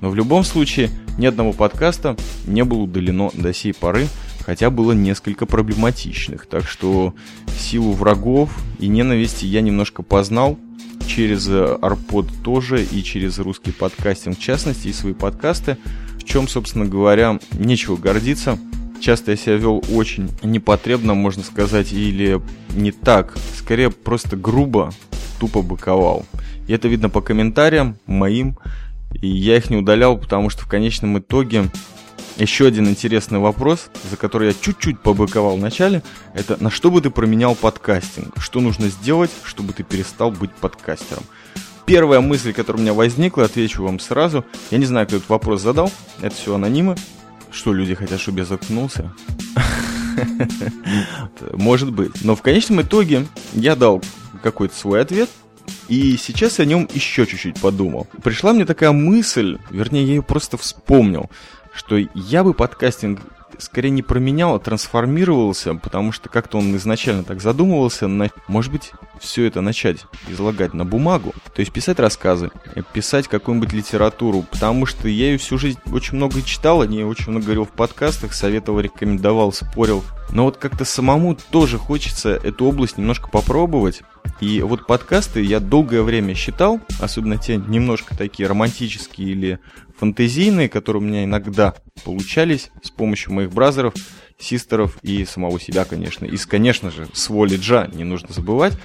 Но 0.00 0.10
в 0.10 0.14
любом 0.14 0.44
случае 0.44 0.90
ни 1.18 1.26
одного 1.26 1.52
подкаста 1.52 2.16
не 2.46 2.64
было 2.64 2.82
удалено 2.82 3.30
до 3.34 3.52
сей 3.52 3.74
поры, 3.74 4.06
хотя 4.44 4.70
было 4.70 4.92
несколько 4.92 5.46
проблематичных. 5.46 6.46
Так 6.46 6.66
что 6.66 7.14
силу 7.58 7.92
врагов 7.92 8.50
и 8.78 8.88
ненависти 8.88 9.44
я 9.44 9.60
немножко 9.60 10.02
познал 10.02 10.58
через 11.06 11.48
Арпод 11.48 12.28
тоже 12.44 12.84
и 12.84 13.02
через 13.02 13.38
русский 13.38 13.72
подкастинг 13.72 14.38
в 14.38 14.40
частности 14.40 14.88
и 14.88 14.92
свои 14.92 15.14
подкасты, 15.14 15.76
в 16.18 16.24
чем, 16.24 16.48
собственно 16.48 16.86
говоря, 16.86 17.38
нечего 17.52 17.96
гордиться. 17.96 18.58
Часто 19.00 19.32
я 19.32 19.36
себя 19.36 19.56
вел 19.56 19.82
очень 19.92 20.30
непотребно, 20.42 21.14
можно 21.14 21.42
сказать, 21.42 21.92
или 21.92 22.40
не 22.76 22.92
так, 22.92 23.36
скорее 23.58 23.90
просто 23.90 24.36
грубо, 24.36 24.92
тупо 25.40 25.60
быковал. 25.60 26.24
И 26.68 26.72
это 26.72 26.86
видно 26.86 27.10
по 27.10 27.20
комментариям 27.20 27.96
моим. 28.06 28.56
И 29.20 29.26
я 29.26 29.56
их 29.56 29.70
не 29.70 29.76
удалял, 29.76 30.16
потому 30.16 30.50
что 30.50 30.62
в 30.62 30.68
конечном 30.68 31.18
итоге 31.18 31.64
еще 32.42 32.66
один 32.66 32.88
интересный 32.88 33.38
вопрос, 33.38 33.90
за 34.10 34.16
который 34.16 34.48
я 34.48 34.54
чуть-чуть 34.54 35.00
побыковал 35.00 35.56
в 35.56 35.60
начале, 35.60 36.02
это 36.34 36.62
на 36.62 36.70
что 36.70 36.90
бы 36.90 37.00
ты 37.00 37.10
променял 37.10 37.54
подкастинг? 37.54 38.34
Что 38.38 38.60
нужно 38.60 38.88
сделать, 38.88 39.30
чтобы 39.44 39.72
ты 39.72 39.82
перестал 39.82 40.30
быть 40.30 40.52
подкастером? 40.52 41.24
Первая 41.86 42.20
мысль, 42.20 42.52
которая 42.52 42.80
у 42.80 42.82
меня 42.82 42.94
возникла, 42.94 43.44
отвечу 43.44 43.82
вам 43.82 43.98
сразу. 43.98 44.44
Я 44.70 44.78
не 44.78 44.86
знаю, 44.86 45.06
кто 45.06 45.16
этот 45.16 45.28
вопрос 45.28 45.62
задал. 45.62 45.90
Это 46.20 46.34
все 46.34 46.54
анонимы. 46.54 46.96
Что, 47.50 47.72
люди 47.72 47.94
хотят, 47.94 48.20
чтобы 48.20 48.40
я 48.40 48.44
заткнулся? 48.44 49.12
Может 51.52 51.92
быть. 51.92 52.24
Но 52.24 52.36
в 52.36 52.42
конечном 52.42 52.82
итоге 52.82 53.26
я 53.52 53.76
дал 53.76 54.02
какой-то 54.42 54.76
свой 54.76 55.00
ответ. 55.00 55.28
И 55.88 56.16
сейчас 56.16 56.58
я 56.58 56.64
о 56.64 56.66
нем 56.66 56.88
еще 56.92 57.26
чуть-чуть 57.26 57.60
подумал. 57.60 58.06
Пришла 58.22 58.52
мне 58.52 58.64
такая 58.64 58.92
мысль, 58.92 59.58
вернее, 59.70 60.04
я 60.04 60.14
ее 60.14 60.22
просто 60.22 60.56
вспомнил, 60.56 61.30
что 61.74 61.96
я 62.14 62.44
бы 62.44 62.54
подкастинг 62.54 63.20
скорее 63.58 63.90
не 63.90 64.02
променял, 64.02 64.54
а 64.54 64.58
трансформировался, 64.58 65.74
потому 65.74 66.12
что 66.12 66.28
как-то 66.28 66.58
он 66.58 66.74
изначально 66.76 67.24
так 67.24 67.40
задумывался, 67.40 68.08
на, 68.08 68.30
может 68.48 68.72
быть, 68.72 68.92
все 69.20 69.46
это 69.46 69.60
начать 69.60 70.06
излагать 70.28 70.74
на 70.74 70.84
бумагу, 70.84 71.32
то 71.54 71.60
есть 71.60 71.72
писать 71.72 72.00
рассказы, 72.00 72.50
писать 72.92 73.28
какую-нибудь 73.28 73.72
литературу, 73.72 74.44
потому 74.50 74.86
что 74.86 75.08
я 75.08 75.30
ее 75.30 75.38
всю 75.38 75.58
жизнь 75.58 75.78
очень 75.92 76.16
много 76.16 76.42
читал, 76.42 76.82
о 76.82 76.86
ней 76.86 77.04
очень 77.04 77.30
много 77.30 77.46
говорил 77.46 77.64
в 77.64 77.70
подкастах, 77.70 78.34
советовал, 78.34 78.80
рекомендовал, 78.80 79.52
спорил, 79.52 80.02
но 80.32 80.44
вот 80.44 80.56
как-то 80.56 80.84
самому 80.84 81.36
тоже 81.50 81.78
хочется 81.78 82.30
эту 82.30 82.64
область 82.64 82.98
немножко 82.98 83.28
попробовать, 83.28 84.02
и 84.40 84.60
вот 84.62 84.86
подкасты 84.86 85.42
я 85.42 85.60
долгое 85.60 86.02
время 86.02 86.34
считал, 86.34 86.80
особенно 87.00 87.36
те 87.38 87.56
немножко 87.56 88.16
такие 88.16 88.48
романтические 88.48 89.28
или 89.28 89.58
фантазийные, 89.96 90.68
которые 90.68 91.02
у 91.02 91.06
меня 91.06 91.24
иногда 91.24 91.74
получались 92.04 92.70
с 92.82 92.90
помощью 92.90 93.32
моих 93.34 93.52
бразеров, 93.52 93.94
систеров 94.38 94.98
и 95.02 95.24
самого 95.24 95.60
себя, 95.60 95.84
конечно. 95.84 96.24
И, 96.24 96.36
конечно 96.38 96.90
же, 96.90 97.06
с 97.12 97.28
воли 97.28 97.56
Джа, 97.56 97.88
не 97.92 98.02
нужно 98.02 98.32
забывать, 98.32 98.76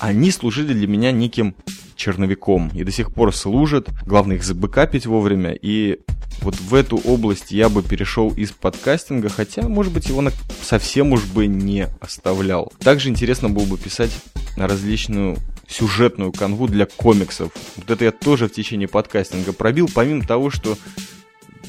они 0.00 0.30
служили 0.30 0.74
для 0.74 0.86
меня 0.86 1.10
неким 1.12 1.54
черновиком 1.98 2.70
и 2.74 2.84
до 2.84 2.92
сих 2.92 3.12
пор 3.12 3.34
служат. 3.34 3.88
Главное 4.06 4.36
их 4.36 4.44
забэкапить 4.44 5.04
вовремя. 5.04 5.52
И 5.52 5.98
вот 6.40 6.58
в 6.58 6.74
эту 6.74 6.96
область 6.96 7.50
я 7.50 7.68
бы 7.68 7.82
перешел 7.82 8.30
из 8.30 8.52
подкастинга, 8.52 9.28
хотя, 9.28 9.68
может 9.68 9.92
быть, 9.92 10.08
его 10.08 10.22
на... 10.22 10.32
совсем 10.62 11.12
уж 11.12 11.24
бы 11.24 11.46
не 11.46 11.88
оставлял. 12.00 12.72
Также 12.78 13.10
интересно 13.10 13.50
было 13.50 13.66
бы 13.66 13.76
писать 13.76 14.12
на 14.56 14.66
различную 14.66 15.36
сюжетную 15.66 16.32
канву 16.32 16.66
для 16.66 16.86
комиксов. 16.86 17.52
Вот 17.76 17.90
это 17.90 18.04
я 18.04 18.12
тоже 18.12 18.48
в 18.48 18.52
течение 18.52 18.88
подкастинга 18.88 19.52
пробил, 19.52 19.90
помимо 19.92 20.24
того, 20.24 20.50
что 20.50 20.78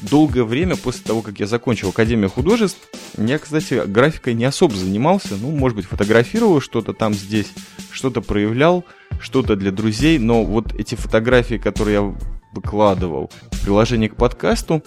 долгое 0.02 0.44
время 0.44 0.76
после 0.76 1.02
того, 1.04 1.22
как 1.22 1.40
я 1.40 1.46
закончил 1.46 1.90
Академию 1.90 2.30
художеств, 2.30 2.88
я, 3.16 3.38
кстати, 3.38 3.82
графикой 3.86 4.34
не 4.34 4.44
особо 4.44 4.74
занимался. 4.74 5.36
Ну, 5.36 5.50
может 5.50 5.76
быть, 5.76 5.86
фотографировал 5.86 6.60
что-то 6.60 6.92
там 6.92 7.14
здесь, 7.14 7.52
что-то 7.90 8.20
проявлял, 8.20 8.84
что-то 9.20 9.56
для 9.56 9.70
друзей. 9.70 10.18
Но 10.18 10.44
вот 10.44 10.74
эти 10.74 10.94
фотографии, 10.94 11.56
которые 11.56 11.94
я 11.94 12.14
выкладывал 12.52 13.30
в 13.52 13.62
приложении 13.62 14.08
к 14.08 14.16
подкасту, 14.16 14.82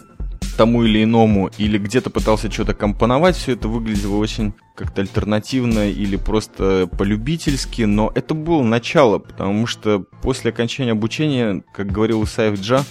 тому 0.57 0.83
или 0.83 1.03
иному, 1.03 1.49
или 1.57 1.77
где-то 1.77 2.09
пытался 2.09 2.51
что-то 2.51 2.73
компоновать, 2.73 3.35
все 3.35 3.53
это 3.53 3.67
выглядело 3.67 4.17
очень 4.17 4.53
как-то 4.75 5.01
альтернативно 5.01 5.89
или 5.89 6.15
просто 6.15 6.87
полюбительски, 6.97 7.83
но 7.83 8.11
это 8.13 8.33
было 8.33 8.63
начало, 8.63 9.19
потому 9.19 9.65
что 9.65 10.05
после 10.21 10.51
окончания 10.51 10.91
обучения, 10.91 11.63
как 11.73 11.91
говорил 11.91 12.23
Исаев 12.23 12.59
Джа, 12.59 12.83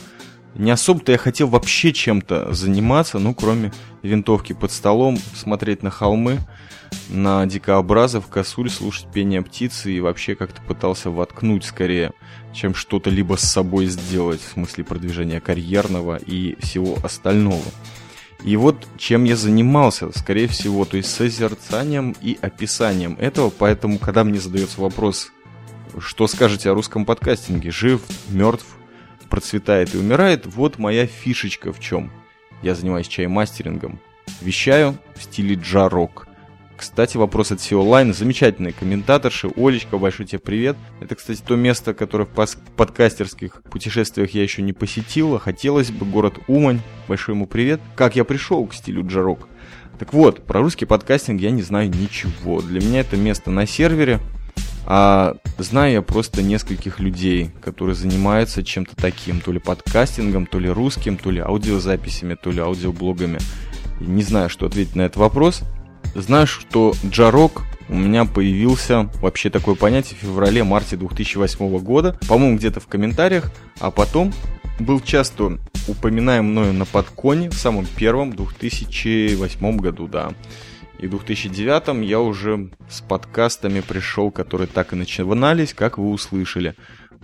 не 0.54 0.70
особо-то 0.70 1.12
я 1.12 1.18
хотел 1.18 1.48
вообще 1.48 1.92
чем-то 1.92 2.52
заниматься, 2.52 3.18
ну, 3.18 3.34
кроме 3.34 3.72
винтовки 4.02 4.52
под 4.52 4.70
столом, 4.70 5.18
смотреть 5.34 5.82
на 5.82 5.90
холмы, 5.90 6.38
на 7.08 7.46
дикообразов, 7.46 8.26
косуль, 8.26 8.70
слушать 8.70 9.06
пение 9.12 9.42
птицы 9.42 9.92
и 9.92 10.00
вообще 10.00 10.34
как-то 10.34 10.60
пытался 10.62 11.10
воткнуть 11.10 11.64
скорее, 11.64 12.12
чем 12.52 12.74
что-то 12.74 13.10
либо 13.10 13.36
с 13.36 13.42
собой 13.42 13.86
сделать, 13.86 14.40
в 14.42 14.52
смысле 14.52 14.84
продвижения 14.84 15.40
карьерного 15.40 16.16
и 16.16 16.56
всего 16.60 16.98
остального. 17.02 17.64
И 18.44 18.56
вот 18.56 18.76
чем 18.98 19.24
я 19.24 19.36
занимался, 19.36 20.10
скорее 20.18 20.48
всего, 20.48 20.84
то 20.84 20.96
есть 20.96 21.14
созерцанием 21.14 22.16
и 22.20 22.36
описанием 22.40 23.16
этого, 23.18 23.50
поэтому, 23.50 23.98
когда 23.98 24.24
мне 24.24 24.40
задается 24.40 24.80
вопрос, 24.80 25.30
что 25.98 26.26
скажете 26.26 26.70
о 26.70 26.74
русском 26.74 27.04
подкастинге, 27.04 27.70
жив, 27.70 28.02
мертв, 28.28 28.66
процветает 29.32 29.94
и 29.94 29.98
умирает, 29.98 30.44
вот 30.44 30.78
моя 30.78 31.06
фишечка 31.06 31.72
в 31.72 31.80
чем. 31.80 32.12
Я 32.60 32.74
занимаюсь 32.74 33.08
чаймастерингом, 33.08 33.98
вещаю 34.42 34.98
в 35.16 35.22
стиле 35.22 35.54
джарок– 35.54 36.28
кстати, 36.82 37.16
вопрос 37.16 37.52
от 37.52 37.60
SEO 37.60 37.84
Line. 37.84 38.12
Замечательные 38.12 38.72
комментаторши. 38.72 39.48
Олечка, 39.56 39.98
большой 39.98 40.26
тебе 40.26 40.40
привет. 40.40 40.76
Это, 41.00 41.14
кстати, 41.14 41.40
то 41.40 41.54
место, 41.54 41.94
которое 41.94 42.24
в 42.24 42.56
подкастерских 42.76 43.62
путешествиях 43.70 44.32
я 44.32 44.42
еще 44.42 44.62
не 44.62 44.72
посетил. 44.72 45.38
Хотелось 45.38 45.92
бы. 45.92 46.04
Город 46.04 46.40
Умань. 46.48 46.80
Большой 47.06 47.36
ему 47.36 47.46
привет. 47.46 47.80
Как 47.94 48.16
я 48.16 48.24
пришел 48.24 48.66
к 48.66 48.74
стилю 48.74 49.06
джарок? 49.06 49.46
Так 50.00 50.12
вот, 50.12 50.44
про 50.44 50.60
русский 50.60 50.84
подкастинг 50.84 51.40
я 51.40 51.52
не 51.52 51.62
знаю 51.62 51.88
ничего. 51.88 52.60
Для 52.60 52.80
меня 52.80 53.02
это 53.02 53.16
место 53.16 53.52
на 53.52 53.64
сервере. 53.64 54.18
А 54.84 55.36
знаю 55.58 55.92
я 55.92 56.02
просто 56.02 56.42
нескольких 56.42 56.98
людей, 56.98 57.50
которые 57.60 57.94
занимаются 57.94 58.64
чем-то 58.64 58.96
таким, 58.96 59.40
то 59.40 59.52
ли 59.52 59.58
подкастингом, 59.58 60.46
то 60.46 60.58
ли 60.58 60.68
русским, 60.68 61.16
то 61.16 61.30
ли 61.30 61.40
аудиозаписями, 61.40 62.34
то 62.34 62.50
ли 62.50 62.60
аудиоблогами. 62.60 63.38
не 64.00 64.22
знаю, 64.22 64.50
что 64.50 64.66
ответить 64.66 64.96
на 64.96 65.02
этот 65.02 65.18
вопрос. 65.18 65.62
Знаю, 66.14 66.46
что 66.46 66.94
джарок 67.06 67.62
у 67.88 67.94
меня 67.94 68.24
появился 68.24 69.10
вообще 69.20 69.50
такое 69.50 69.74
понятие 69.74 70.18
в 70.18 70.22
феврале-марте 70.22 70.96
2008 70.96 71.78
года, 71.78 72.18
по-моему, 72.28 72.56
где-то 72.56 72.80
в 72.80 72.86
комментариях, 72.86 73.52
а 73.80 73.90
потом 73.90 74.32
был 74.78 75.00
часто 75.00 75.58
упоминаем 75.88 76.46
мною 76.46 76.72
на 76.72 76.84
подконе 76.84 77.50
в 77.50 77.54
самом 77.54 77.86
первом 77.86 78.32
2008 78.34 79.76
году, 79.76 80.08
да. 80.08 80.32
И 81.02 81.06
в 81.08 81.10
2009 81.10 82.08
я 82.08 82.20
уже 82.20 82.70
с 82.88 83.00
подкастами 83.00 83.80
пришел, 83.80 84.30
которые 84.30 84.68
так 84.68 84.92
и 84.92 84.96
начинались, 84.96 85.74
как 85.74 85.98
вы 85.98 86.10
услышали. 86.10 86.76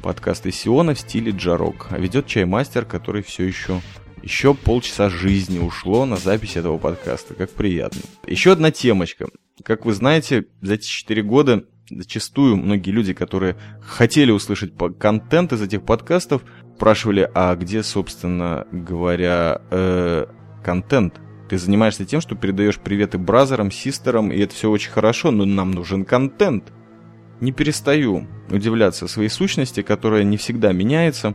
Подкасты 0.03 0.51
Сиона 0.51 0.95
в 0.95 0.99
стиле 0.99 1.31
джарок. 1.31 1.87
А 1.91 1.99
ведет 1.99 2.27
чаймастер, 2.27 2.85
который 2.85 3.23
все 3.23 3.45
еще 3.45 3.81
Еще 4.21 4.53
полчаса 4.53 5.09
жизни 5.09 5.61
ушло 5.61 6.07
на 6.07 6.17
запись 6.17 6.57
этого 6.57 6.77
подкаста. 6.77 7.35
Как 7.35 7.51
приятно. 7.51 8.01
Еще 8.27 8.51
одна 8.51 8.73
темочка. 8.73 9.29
Как 9.63 9.87
вы 9.87 9.93
знаете, 9.93 10.47
за 10.61 10.75
эти 10.75 10.89
4 10.89 11.23
года 11.23 11.65
зачастую 11.89 12.57
многие 12.57 12.91
люди, 12.91 13.13
которые 13.13 13.57
хотели 13.81 14.33
услышать 14.33 14.73
контент 14.99 15.53
из 15.53 15.63
этих 15.63 15.85
подкастов, 15.85 16.43
спрашивали, 16.75 17.31
а 17.33 17.55
где, 17.55 17.85
собственно 17.85 18.67
говоря, 18.73 19.63
э, 19.71 20.27
контент? 20.65 21.21
Ты 21.49 21.57
занимаешься 21.57 22.05
тем, 22.05 22.21
что 22.21 22.35
передаешь 22.37 22.79
приветы 22.79 23.17
бразерам, 23.17 23.71
систерам, 23.71 24.31
и 24.31 24.39
это 24.39 24.55
все 24.55 24.71
очень 24.71 24.91
хорошо, 24.91 25.31
но 25.31 25.45
нам 25.45 25.71
нужен 25.71 26.05
контент. 26.05 26.73
Не 27.41 27.53
перестаю 27.53 28.27
удивляться 28.51 29.09
своей 29.09 29.29
сущности, 29.29 29.83
которая 29.83 30.25
не 30.25 30.37
всегда 30.37 30.73
меняется, 30.73 31.35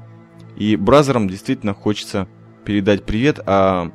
и 0.56 0.76
бразерам 0.76 1.28
действительно 1.28 1.74
хочется 1.74 2.28
передать 2.64 3.06
привет, 3.06 3.40
а 3.46 3.92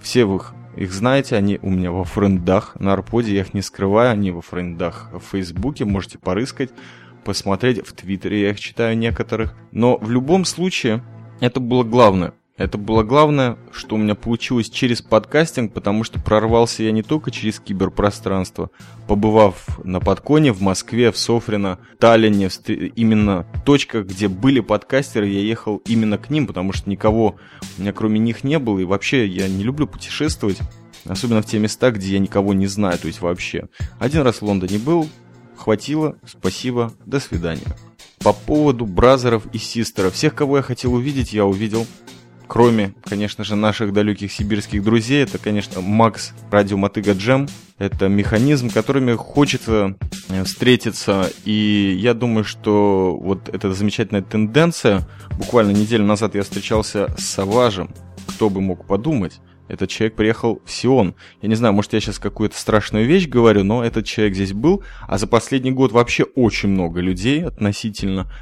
все 0.00 0.24
вы 0.24 0.36
их, 0.36 0.54
их 0.76 0.92
знаете, 0.92 1.36
они 1.36 1.58
у 1.62 1.70
меня 1.70 1.90
во 1.92 2.04
френдах 2.04 2.76
на 2.78 2.92
Арподе, 2.92 3.34
я 3.34 3.40
их 3.40 3.54
не 3.54 3.62
скрываю, 3.62 4.12
они 4.12 4.30
во 4.30 4.42
френдах 4.42 5.10
в 5.12 5.20
Фейсбуке, 5.32 5.84
можете 5.84 6.18
порыскать, 6.18 6.70
посмотреть, 7.24 7.86
в 7.86 7.92
Твиттере 7.94 8.42
я 8.42 8.50
их 8.50 8.60
читаю 8.60 8.96
некоторых. 8.96 9.56
Но 9.72 9.96
в 9.96 10.10
любом 10.10 10.44
случае, 10.44 11.02
это 11.40 11.60
было 11.60 11.84
главное. 11.84 12.32
Это 12.58 12.76
было 12.76 13.04
главное, 13.04 13.56
что 13.70 13.94
у 13.94 13.98
меня 13.98 14.16
получилось 14.16 14.68
через 14.68 15.00
подкастинг, 15.00 15.72
потому 15.72 16.02
что 16.02 16.20
прорвался 16.20 16.82
я 16.82 16.90
не 16.90 17.04
только 17.04 17.30
через 17.30 17.60
киберпространство, 17.60 18.70
побывав 19.06 19.78
на 19.84 20.00
подконе 20.00 20.52
в 20.52 20.60
Москве, 20.60 21.12
в 21.12 21.16
Софрино, 21.16 21.78
Таллине, 22.00 22.48
в 22.48 22.68
именно 22.68 23.46
точках, 23.64 24.06
где 24.06 24.26
были 24.26 24.58
подкастеры, 24.58 25.28
я 25.28 25.40
ехал 25.40 25.76
именно 25.86 26.18
к 26.18 26.30
ним, 26.30 26.48
потому 26.48 26.72
что 26.72 26.90
никого 26.90 27.36
у 27.78 27.80
меня 27.80 27.92
кроме 27.92 28.18
них 28.18 28.42
не 28.42 28.58
было, 28.58 28.80
и 28.80 28.84
вообще 28.84 29.24
я 29.28 29.46
не 29.46 29.62
люблю 29.62 29.86
путешествовать, 29.86 30.58
особенно 31.04 31.42
в 31.42 31.46
те 31.46 31.60
места, 31.60 31.92
где 31.92 32.14
я 32.14 32.18
никого 32.18 32.54
не 32.54 32.66
знаю, 32.66 32.98
то 32.98 33.06
есть 33.06 33.20
вообще. 33.20 33.68
Один 34.00 34.22
раз 34.22 34.40
в 34.40 34.42
Лондоне 34.42 34.78
был, 34.80 35.08
хватило, 35.56 36.16
спасибо, 36.26 36.92
до 37.06 37.20
свидания. 37.20 37.76
По 38.18 38.32
поводу 38.32 38.84
бразеров 38.84 39.46
и 39.52 39.58
систеров, 39.58 40.14
всех, 40.14 40.34
кого 40.34 40.56
я 40.56 40.62
хотел 40.64 40.94
увидеть, 40.94 41.32
я 41.32 41.46
увидел 41.46 41.86
кроме, 42.48 42.94
конечно 43.04 43.44
же, 43.44 43.54
наших 43.54 43.92
далеких 43.92 44.32
сибирских 44.32 44.82
друзей, 44.82 45.22
это, 45.22 45.38
конечно, 45.38 45.80
Макс 45.80 46.32
Радио 46.50 46.76
Мотыга 46.76 47.12
Джем. 47.12 47.46
Это 47.78 48.08
механизм, 48.08 48.70
которыми 48.70 49.14
хочется 49.14 49.94
э, 50.30 50.42
встретиться. 50.42 51.30
И 51.44 51.96
я 52.00 52.14
думаю, 52.14 52.42
что 52.42 53.16
вот 53.20 53.48
эта 53.48 53.72
замечательная 53.72 54.22
тенденция, 54.22 55.06
буквально 55.38 55.70
неделю 55.70 56.04
назад 56.04 56.34
я 56.34 56.42
встречался 56.42 57.14
с 57.16 57.24
Саважем. 57.24 57.94
Кто 58.26 58.50
бы 58.50 58.60
мог 58.60 58.86
подумать? 58.86 59.40
Этот 59.68 59.90
человек 59.90 60.16
приехал 60.16 60.60
в 60.64 60.70
Сион. 60.70 61.14
Я 61.42 61.48
не 61.48 61.54
знаю, 61.54 61.74
может, 61.74 61.92
я 61.92 62.00
сейчас 62.00 62.18
какую-то 62.18 62.58
страшную 62.58 63.06
вещь 63.06 63.28
говорю, 63.28 63.64
но 63.64 63.84
этот 63.84 64.06
человек 64.06 64.34
здесь 64.34 64.54
был. 64.54 64.82
А 65.06 65.18
за 65.18 65.26
последний 65.26 65.70
год 65.70 65.92
вообще 65.92 66.24
очень 66.24 66.70
много 66.70 67.00
людей 67.00 67.44
относительно 67.44 68.32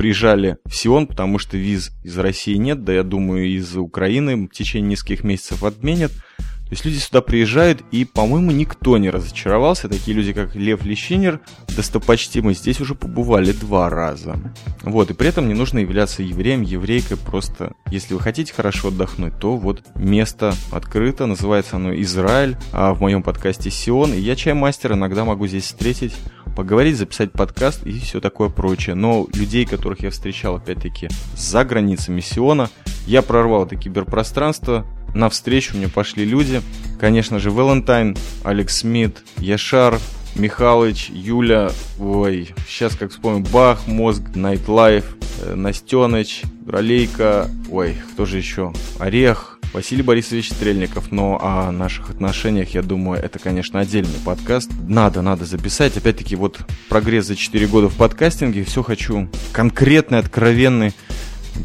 приезжали 0.00 0.56
в 0.64 0.74
Сион, 0.74 1.06
потому 1.06 1.38
что 1.38 1.58
виз 1.58 1.90
из 2.02 2.16
России 2.16 2.54
нет, 2.54 2.84
да 2.84 2.94
я 2.94 3.02
думаю, 3.02 3.46
из 3.46 3.76
Украины 3.76 4.46
в 4.46 4.48
течение 4.48 4.92
нескольких 4.92 5.24
месяцев 5.24 5.62
отменят. 5.62 6.10
То 6.40 6.74
есть 6.74 6.86
люди 6.86 6.96
сюда 6.96 7.20
приезжают, 7.20 7.82
и, 7.90 8.06
по-моему, 8.06 8.50
никто 8.50 8.96
не 8.96 9.10
разочаровался. 9.10 9.90
Такие 9.90 10.16
люди, 10.16 10.32
как 10.32 10.54
Лев 10.54 10.84
Лещинер, 10.84 11.40
достопочтимый, 11.76 12.54
здесь 12.54 12.80
уже 12.80 12.94
побывали 12.94 13.52
два 13.52 13.90
раза. 13.90 14.40
Вот, 14.84 15.10
и 15.10 15.14
при 15.14 15.28
этом 15.28 15.48
не 15.48 15.54
нужно 15.54 15.80
являться 15.80 16.22
евреем, 16.22 16.62
еврейкой, 16.62 17.18
просто, 17.18 17.74
если 17.90 18.14
вы 18.14 18.20
хотите 18.20 18.54
хорошо 18.54 18.88
отдохнуть, 18.88 19.38
то 19.38 19.58
вот 19.58 19.82
место 19.96 20.54
открыто, 20.70 21.26
называется 21.26 21.76
оно 21.76 21.92
Израиль, 22.00 22.56
а 22.72 22.94
в 22.94 23.02
моем 23.02 23.22
подкасте 23.22 23.68
Сион, 23.70 24.14
и 24.14 24.20
я 24.20 24.34
чаймастер, 24.34 24.94
иногда 24.94 25.26
могу 25.26 25.46
здесь 25.46 25.64
встретить 25.64 26.14
поговорить, 26.60 26.98
записать 26.98 27.32
подкаст 27.32 27.86
и 27.86 27.98
все 27.98 28.20
такое 28.20 28.50
прочее. 28.50 28.94
Но 28.94 29.26
людей, 29.32 29.64
которых 29.64 30.02
я 30.02 30.10
встречал, 30.10 30.56
опять-таки, 30.56 31.08
за 31.34 31.64
границами 31.64 32.20
Сиона, 32.20 32.68
я 33.06 33.22
прорвал 33.22 33.64
это 33.64 33.76
киберпространство, 33.76 34.84
навстречу 35.14 35.74
мне 35.74 35.88
пошли 35.88 36.26
люди. 36.26 36.60
Конечно 37.00 37.38
же, 37.38 37.50
Валентайн, 37.50 38.14
Алекс 38.44 38.76
Смит, 38.76 39.22
Яшар, 39.38 39.98
Михалыч, 40.36 41.10
Юля, 41.10 41.70
ой, 41.98 42.54
сейчас 42.68 42.94
как 42.94 43.10
вспомню, 43.10 43.44
Бах, 43.52 43.86
Мозг, 43.86 44.22
Найтлайф, 44.34 45.16
э, 45.42 45.54
Настеныч, 45.54 46.42
Ролейка, 46.66 47.50
ой, 47.70 47.96
кто 48.12 48.26
же 48.26 48.38
еще? 48.38 48.72
Орех, 48.98 49.60
Василий 49.72 50.02
Борисович 50.02 50.50
Стрельников. 50.50 51.12
Но 51.12 51.38
о 51.40 51.70
наших 51.70 52.10
отношениях, 52.10 52.70
я 52.74 52.82
думаю, 52.82 53.22
это, 53.22 53.38
конечно, 53.38 53.80
отдельный 53.80 54.18
подкаст. 54.24 54.70
Надо, 54.88 55.22
надо 55.22 55.44
записать. 55.44 55.96
Опять-таки, 55.96 56.36
вот 56.36 56.60
прогресс 56.88 57.26
за 57.26 57.36
4 57.36 57.66
года 57.68 57.88
в 57.88 57.96
подкастинге. 57.96 58.64
Все 58.64 58.82
хочу 58.82 59.28
конкретный, 59.52 60.18
откровенный 60.18 60.92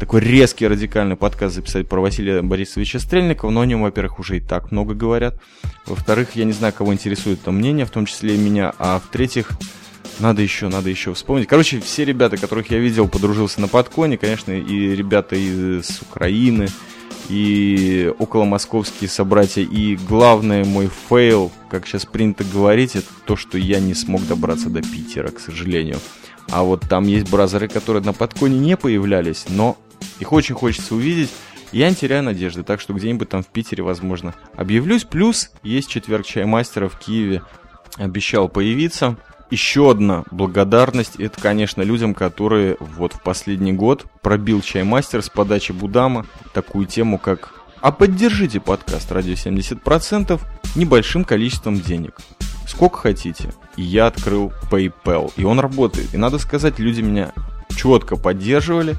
такой 0.00 0.20
резкий, 0.20 0.66
радикальный 0.66 1.16
подкаст 1.16 1.54
записать 1.54 1.88
про 1.88 2.00
Василия 2.00 2.42
Борисовича 2.42 2.98
Стрельникова, 2.98 3.50
но 3.50 3.60
о 3.60 3.66
нем, 3.66 3.82
во-первых, 3.82 4.18
уже 4.18 4.38
и 4.38 4.40
так 4.40 4.70
много 4.72 4.94
говорят. 4.94 5.40
Во-вторых, 5.86 6.30
я 6.34 6.44
не 6.44 6.52
знаю, 6.52 6.72
кого 6.72 6.92
интересует 6.92 7.40
это 7.42 7.52
мнение, 7.52 7.86
в 7.86 7.90
том 7.90 8.06
числе 8.06 8.34
и 8.34 8.38
меня. 8.38 8.72
А 8.78 9.00
в-третьих, 9.00 9.50
надо 10.18 10.42
еще, 10.42 10.68
надо 10.68 10.90
еще 10.90 11.14
вспомнить. 11.14 11.46
Короче, 11.46 11.80
все 11.80 12.04
ребята, 12.04 12.36
которых 12.36 12.70
я 12.70 12.78
видел, 12.78 13.08
подружился 13.08 13.60
на 13.60 13.68
подконе, 13.68 14.18
конечно, 14.18 14.52
и 14.52 14.94
ребята 14.94 15.36
из 15.36 16.00
Украины, 16.02 16.68
и 17.28 18.12
около 18.18 18.44
московские 18.44 19.10
собратья. 19.10 19.62
И 19.62 19.96
главное 19.96 20.64
мой 20.64 20.90
фейл, 21.08 21.52
как 21.70 21.86
сейчас 21.86 22.04
принято 22.04 22.44
говорить, 22.44 22.96
это 22.96 23.08
то, 23.24 23.36
что 23.36 23.58
я 23.58 23.80
не 23.80 23.94
смог 23.94 24.26
добраться 24.26 24.70
до 24.70 24.82
Питера, 24.82 25.28
к 25.28 25.40
сожалению. 25.40 25.98
А 26.50 26.62
вот 26.62 26.82
там 26.88 27.04
есть 27.04 27.30
бразеры, 27.30 27.68
которые 27.68 28.02
на 28.02 28.12
подконе 28.12 28.58
не 28.58 28.76
появлялись, 28.76 29.46
но 29.48 29.76
их 30.20 30.32
очень 30.32 30.54
хочется 30.54 30.94
увидеть. 30.94 31.30
Я 31.72 31.88
не 31.88 31.96
теряю 31.96 32.22
надежды, 32.22 32.62
так 32.62 32.80
что 32.80 32.94
где-нибудь 32.94 33.28
там 33.28 33.42
в 33.42 33.48
Питере, 33.48 33.82
возможно, 33.82 34.34
объявлюсь. 34.54 35.04
Плюс 35.04 35.50
есть 35.62 35.88
четверг 35.88 36.24
чаймастера 36.24 36.88
в 36.88 36.98
Киеве. 36.98 37.42
Обещал 37.96 38.48
появиться. 38.48 39.16
Еще 39.50 39.90
одна 39.90 40.24
благодарность, 40.32 41.16
это, 41.16 41.40
конечно, 41.40 41.82
людям, 41.82 42.14
которые 42.14 42.76
вот 42.80 43.12
в 43.12 43.22
последний 43.22 43.72
год 43.72 44.06
пробил 44.20 44.60
чаймастер 44.60 45.22
с 45.22 45.28
подачи 45.28 45.70
Будама 45.70 46.26
такую 46.52 46.86
тему, 46.86 47.18
как 47.18 47.52
«А 47.80 47.92
поддержите 47.92 48.58
подкаст 48.58 49.12
«Радио 49.12 49.34
70%» 49.34 50.40
небольшим 50.74 51.24
количеством 51.24 51.80
денег». 51.80 52.16
Сколько 52.66 52.98
хотите. 52.98 53.52
И 53.76 53.82
я 53.82 54.06
открыл 54.06 54.52
PayPal, 54.70 55.32
и 55.36 55.44
он 55.44 55.60
работает. 55.60 56.14
И 56.14 56.16
надо 56.16 56.38
сказать, 56.38 56.78
люди 56.78 57.00
меня 57.00 57.32
четко 57.74 58.16
поддерживали. 58.16 58.96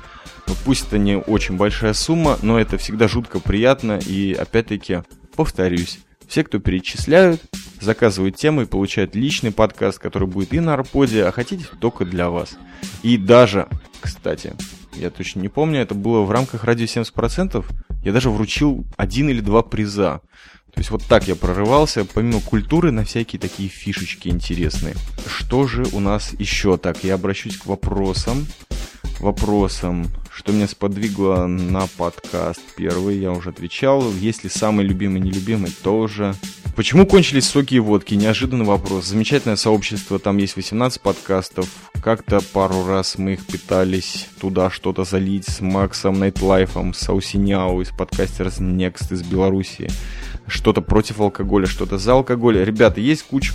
Ну, 0.48 0.54
пусть 0.64 0.88
это 0.88 0.98
не 0.98 1.18
очень 1.18 1.58
большая 1.58 1.94
сумма, 1.94 2.38
но 2.42 2.60
это 2.60 2.78
всегда 2.78 3.08
жутко 3.08 3.40
приятно. 3.40 4.00
И 4.06 4.34
опять-таки, 4.34 5.02
повторюсь, 5.36 6.00
все, 6.28 6.44
кто 6.44 6.60
перечисляют, 6.60 7.42
заказывают 7.82 8.36
темы 8.36 8.64
и 8.64 8.68
получают 8.68 9.16
личный 9.16 9.52
подкаст, 9.52 10.00
который 10.00 10.28
будет 10.28 10.54
и 10.54 10.60
на 10.60 10.74
Арподе, 10.74 11.26
а 11.26 11.32
хотите 11.32 11.66
только 11.80 12.06
для 12.06 12.30
вас. 12.30 12.58
И 13.04 13.18
даже, 13.18 13.68
кстати, 14.00 14.54
я 14.96 15.10
точно 15.10 15.42
не 15.42 15.50
помню, 15.50 15.82
это 15.82 15.96
было 15.96 16.22
в 16.22 16.32
рамках 16.32 16.64
радио 16.64 16.86
70%, 16.86 17.66
я 18.04 18.14
даже 18.14 18.30
вручил 18.30 18.86
один 18.96 19.30
или 19.30 19.42
два 19.42 19.64
приза. 19.64 20.22
То 20.78 20.82
есть 20.82 20.92
вот 20.92 21.04
так 21.06 21.28
я 21.28 21.36
прорывался, 21.36 22.06
помимо 22.06 22.40
культуры, 22.40 22.92
на 22.92 23.04
всякие 23.04 23.40
такие 23.40 23.68
фишечки 23.68 24.30
интересные. 24.30 24.94
Что 25.26 25.66
же 25.66 25.88
у 25.92 26.00
нас 26.00 26.34
еще 26.38 26.78
так? 26.78 27.04
Я 27.04 27.16
обращусь 27.16 27.58
к 27.58 27.66
вопросам. 27.66 28.46
Вопросам, 29.20 30.06
что 30.32 30.52
меня 30.52 30.68
сподвигло 30.68 31.48
на 31.48 31.88
подкаст 31.98 32.62
первый, 32.76 33.18
я 33.18 33.32
уже 33.32 33.50
отвечал. 33.50 34.14
Есть 34.14 34.44
ли 34.44 34.52
самый 34.52 34.86
любимый, 34.86 35.20
нелюбимый, 35.20 35.72
тоже. 35.72 36.36
Почему 36.78 37.08
кончились 37.08 37.50
соки 37.50 37.74
и 37.74 37.80
водки? 37.80 38.14
Неожиданный 38.14 38.64
вопрос. 38.64 39.08
Замечательное 39.08 39.56
сообщество, 39.56 40.20
там 40.20 40.38
есть 40.38 40.56
18 40.56 41.02
подкастов. 41.02 41.68
Как-то 42.04 42.40
пару 42.54 42.86
раз 42.86 43.18
мы 43.18 43.34
их 43.34 43.48
пытались 43.48 44.28
туда 44.40 44.70
что-то 44.70 45.04
залить 45.04 45.50
с 45.50 45.60
Максом 45.60 46.20
Найтлайфом, 46.20 46.94
с 46.94 47.10
Аусиняу 47.10 47.82
из 47.82 47.90
подкастерс 47.90 48.60
Next 48.60 49.12
из 49.12 49.24
Белоруссии 49.24 49.90
что-то 50.46 50.82
против 50.82 51.20
алкоголя, 51.20 51.66
что-то 51.66 51.98
за 51.98 52.14
алкоголь. 52.14 52.64
Ребята, 52.64 53.02
есть 53.02 53.24
куча 53.24 53.54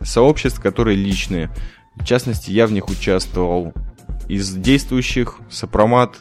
сообществ, 0.00 0.60
которые 0.60 0.96
личные. 0.96 1.50
В 1.96 2.04
частности, 2.04 2.52
я 2.52 2.68
в 2.68 2.72
них 2.72 2.88
участвовал. 2.88 3.72
Из 4.28 4.48
действующих 4.54 5.38
сопромат 5.50 6.18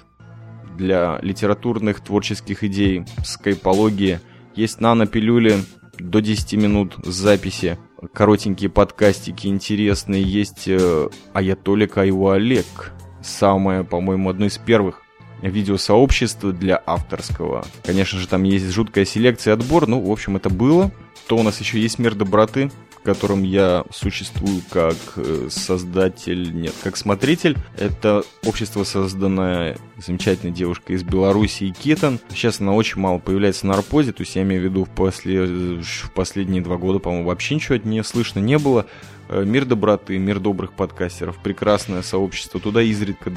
для 0.76 1.20
литературных 1.22 2.00
творческих 2.00 2.64
идей, 2.64 3.06
скайпологии. 3.24 4.20
Есть 4.56 4.82
нано-пилюли 4.82 5.60
до 6.00 6.22
10 6.22 6.54
минут 6.54 6.96
записи. 7.04 7.78
Коротенькие 8.14 8.70
подкастики 8.70 9.48
интересные. 9.48 10.24
Есть 10.24 10.68
э, 10.68 11.10
Аятолик 11.34 11.98
Айу 11.98 12.30
Олег. 12.30 12.94
Самое, 13.22 13.84
по-моему, 13.84 14.30
одно 14.30 14.46
из 14.46 14.58
первых 14.58 15.02
видеосообщество 15.42 16.52
для 16.52 16.82
авторского. 16.86 17.66
Конечно 17.84 18.20
же, 18.20 18.28
там 18.28 18.44
есть 18.44 18.70
жуткая 18.72 19.06
селекция 19.06 19.54
отбор, 19.54 19.88
ну, 19.88 20.02
в 20.02 20.12
общем, 20.12 20.36
это 20.36 20.50
было. 20.50 20.92
То 21.28 21.38
у 21.38 21.44
нас 21.44 21.60
еще 21.60 21.80
есть 21.80 22.00
мир 22.00 22.16
доброты, 22.16 22.72
в 23.00 23.04
котором 23.04 23.44
я 23.44 23.84
существую 23.92 24.62
как 24.70 24.96
э, 25.16 25.48
создатель, 25.50 26.54
нет, 26.54 26.74
как 26.84 26.98
смотритель. 26.98 27.58
Это 27.78 28.24
общество, 28.46 28.84
созданное 28.84 29.78
замечательной 29.98 30.52
девушкой 30.52 30.96
из 30.98 31.04
Беларуси, 31.04 31.74
Кетан. 31.78 32.20
Сейчас 32.30 32.60
она 32.60 32.74
очень 32.74 33.00
мало 33.00 33.20
появляется 33.20 33.68
на 33.68 33.76
Арпозе, 33.76 34.12
то 34.12 34.22
есть 34.22 34.36
я 34.36 34.42
имею 34.42 34.62
в 34.62 34.66
виду 34.66 34.86
в, 34.86 34.90
после, 34.90 35.46
в 35.46 36.12
последние 36.14 36.62
два 36.62 36.78
года, 36.78 37.00
по-моему, 37.00 37.28
вообще 37.28 37.56
ничего 37.56 37.76
от 37.76 37.86
нее 37.86 38.04
слышно 38.04 38.40
не 38.40 38.58
было. 38.58 38.86
Э, 39.30 39.44
мир 39.46 39.66
доброты, 39.66 40.18
мир 40.18 40.40
добрых 40.40 40.74
подкастеров, 40.74 41.38
прекрасное 41.38 42.02
сообщество. 42.02 42.60
Туда 42.60 42.82
изредка 42.82 43.32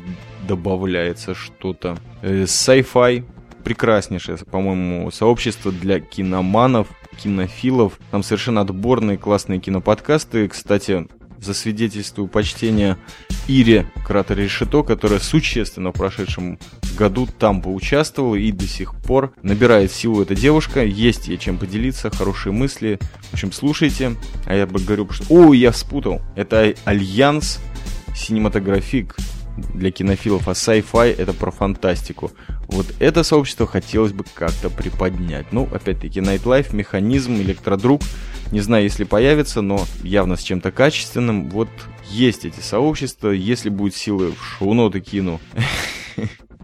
добавляется 0.48 1.35
что-то. 1.35 1.98
Э, 2.22 2.44
sci-fi, 2.44 3.25
прекраснейшее, 3.62 4.37
по-моему, 4.38 5.11
сообщество 5.11 5.72
для 5.72 6.01
киноманов, 6.01 6.88
кинофилов. 7.22 7.98
Там 8.11 8.22
совершенно 8.22 8.61
отборные 8.61 9.18
классные 9.18 9.61
киноподкасты. 9.61 10.48
Кстати, 10.48 11.07
засвидетельствую 11.38 12.29
почтение 12.29 12.96
Ире 13.48 13.87
Кратер 14.07 14.38
Решето, 14.38 14.83
которая 14.83 15.20
существенно 15.20 15.90
в 15.90 15.94
прошедшем 15.94 16.59
году 16.96 17.27
там 17.38 17.61
поучаствовала 17.62 18.37
и 18.37 18.53
до 18.53 18.66
сих 18.66 18.94
пор 18.94 19.33
набирает 19.42 19.92
силу 19.92 20.22
эта 20.22 20.35
девушка. 20.35 20.85
Есть 20.85 21.29
ей 21.29 21.38
чем 21.38 21.59
поделиться, 21.59 22.11
хорошие 22.11 22.53
мысли. 22.53 22.98
В 23.31 23.35
общем, 23.35 23.53
слушайте. 23.53 24.14
А 24.46 24.55
я 24.55 24.66
бы 24.66 24.81
говорю, 24.81 25.09
что... 25.11 25.25
О, 25.29 25.53
я 25.53 25.72
спутал. 25.72 26.20
Это 26.37 26.75
Альянс 26.85 27.61
Синематографик 28.14 29.16
для 29.57 29.91
кинофилов, 29.91 30.49
а 30.49 30.53
sci-fi 30.53 31.15
это 31.17 31.33
про 31.33 31.51
фантастику. 31.51 32.31
Вот 32.69 32.87
это 33.01 33.23
сообщество 33.23 33.67
хотелось 33.67 34.12
бы 34.12 34.25
как-то 34.35 34.71
приподнять. 34.71 35.53
Ну, 35.53 35.69
опять-таки, 35.73 36.21
Nightlife, 36.21 36.75
Механизм, 36.75 37.35
Электродруг, 37.35 38.03
не 38.51 38.61
знаю, 38.61 38.85
если 38.85 39.05
появится, 39.05 39.61
но 39.61 39.81
явно 40.03 40.37
с 40.37 40.43
чем-то 40.43 40.73
качественным. 40.73 41.51
Вот 41.51 41.69
есть 42.09 42.45
эти 42.45 42.61
сообщества, 42.61 43.31
если 43.31 43.69
будет 43.69 43.95
силы 43.95 44.33
в 44.33 44.45
шоу-ноты 44.45 45.01
кину. 45.01 45.41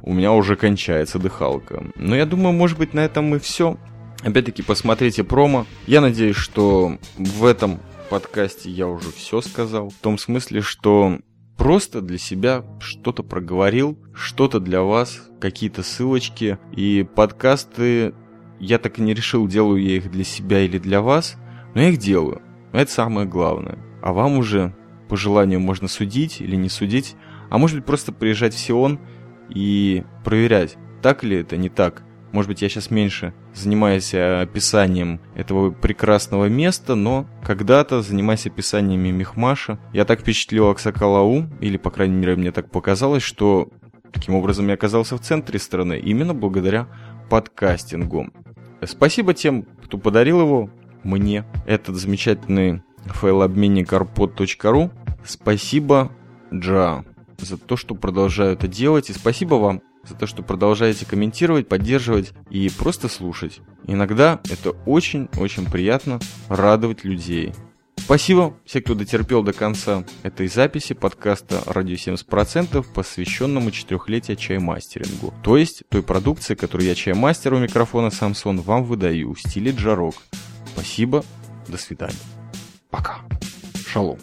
У 0.02 0.14
меня 0.14 0.32
уже 0.32 0.56
кончается 0.56 1.18
дыхалка. 1.18 1.84
Но 1.96 2.16
я 2.16 2.24
думаю, 2.24 2.54
может 2.54 2.78
быть, 2.78 2.94
на 2.94 3.00
этом 3.00 3.34
и 3.34 3.38
все. 3.38 3.76
Опять-таки, 4.22 4.62
посмотрите 4.62 5.24
промо. 5.24 5.66
Я 5.86 6.00
надеюсь, 6.00 6.36
что 6.36 6.98
в 7.16 7.44
этом 7.44 7.80
подкасте 8.08 8.70
я 8.70 8.86
уже 8.86 9.12
все 9.12 9.40
сказал. 9.40 9.90
В 9.90 9.96
том 10.02 10.18
смысле, 10.18 10.60
что 10.62 11.18
просто 11.58 12.00
для 12.00 12.16
себя 12.16 12.64
что-то 12.78 13.22
проговорил, 13.22 13.98
что-то 14.14 14.60
для 14.60 14.80
вас, 14.82 15.28
какие-то 15.40 15.82
ссылочки. 15.82 16.58
И 16.72 17.06
подкасты, 17.14 18.14
я 18.58 18.78
так 18.78 18.98
и 18.98 19.02
не 19.02 19.12
решил, 19.12 19.46
делаю 19.46 19.82
я 19.82 19.96
их 19.96 20.10
для 20.10 20.24
себя 20.24 20.60
или 20.60 20.78
для 20.78 21.02
вас, 21.02 21.36
но 21.74 21.82
я 21.82 21.90
их 21.90 21.98
делаю. 21.98 22.40
Это 22.72 22.90
самое 22.90 23.26
главное. 23.26 23.78
А 24.00 24.12
вам 24.12 24.38
уже 24.38 24.74
по 25.08 25.16
желанию 25.16 25.60
можно 25.60 25.88
судить 25.88 26.40
или 26.40 26.56
не 26.56 26.68
судить, 26.68 27.16
а 27.50 27.58
может 27.58 27.76
быть 27.76 27.86
просто 27.86 28.12
приезжать 28.12 28.54
в 28.54 28.58
Сион 28.58 29.00
и 29.48 30.04
проверять, 30.24 30.76
так 31.02 31.24
ли 31.24 31.36
это, 31.38 31.56
не 31.56 31.68
так. 31.68 32.04
Может 32.32 32.48
быть, 32.48 32.62
я 32.62 32.68
сейчас 32.68 32.90
меньше 32.90 33.32
занимаюсь 33.54 34.12
э, 34.12 34.42
описанием 34.42 35.20
этого 35.34 35.70
прекрасного 35.70 36.46
места, 36.46 36.94
но 36.94 37.26
когда-то, 37.42 38.02
занимаясь 38.02 38.46
описаниями 38.46 39.10
Мехмаша, 39.10 39.78
я 39.92 40.04
так 40.04 40.20
впечатлил 40.20 40.68
Аксакалау, 40.68 41.46
или, 41.60 41.78
по 41.78 41.90
крайней 41.90 42.16
мере, 42.16 42.36
мне 42.36 42.52
так 42.52 42.70
показалось, 42.70 43.22
что 43.22 43.70
таким 44.12 44.34
образом 44.34 44.68
я 44.68 44.74
оказался 44.74 45.16
в 45.16 45.20
центре 45.20 45.58
страны, 45.58 45.98
именно 45.98 46.34
благодаря 46.34 46.88
подкастингу. 47.30 48.28
Спасибо 48.84 49.34
тем, 49.34 49.62
кто 49.82 49.96
подарил 49.98 50.40
его 50.40 50.70
мне, 51.02 51.44
этот 51.66 51.96
замечательный 51.96 52.82
файлообменник 53.06 53.92
arpod.ru. 53.92 54.90
Спасибо, 55.24 56.12
Джа, 56.52 57.04
за 57.38 57.56
то, 57.56 57.76
что 57.76 57.94
продолжаю 57.94 58.52
это 58.52 58.68
делать, 58.68 59.10
и 59.10 59.14
спасибо 59.14 59.54
вам 59.54 59.82
за 60.08 60.14
то, 60.14 60.26
что 60.26 60.42
продолжаете 60.42 61.06
комментировать, 61.06 61.68
поддерживать 61.68 62.32
и 62.50 62.70
просто 62.70 63.08
слушать. 63.08 63.60
Иногда 63.86 64.40
это 64.50 64.70
очень-очень 64.86 65.66
приятно 65.70 66.20
радовать 66.48 67.04
людей. 67.04 67.52
Спасибо 67.98 68.56
всем, 68.64 68.82
кто 68.82 68.94
дотерпел 68.94 69.42
до 69.42 69.52
конца 69.52 70.04
этой 70.22 70.48
записи 70.48 70.94
подкаста 70.94 71.62
«Радио 71.66 71.96
70%», 71.96 72.86
посвященному 72.94 73.70
четырехлетию 73.70 74.36
чаймастерингу. 74.36 75.34
То 75.42 75.58
есть 75.58 75.82
той 75.90 76.02
продукции, 76.02 76.54
которую 76.54 76.88
я 76.88 76.94
чаймастер 76.94 77.52
у 77.52 77.58
микрофона 77.58 78.06
Samsung 78.06 78.62
вам 78.62 78.84
выдаю 78.84 79.34
в 79.34 79.40
стиле 79.40 79.72
джарок. 79.72 80.14
Спасибо, 80.72 81.22
до 81.66 81.76
свидания. 81.76 82.16
Пока. 82.90 83.18
Шалом. 83.86 84.18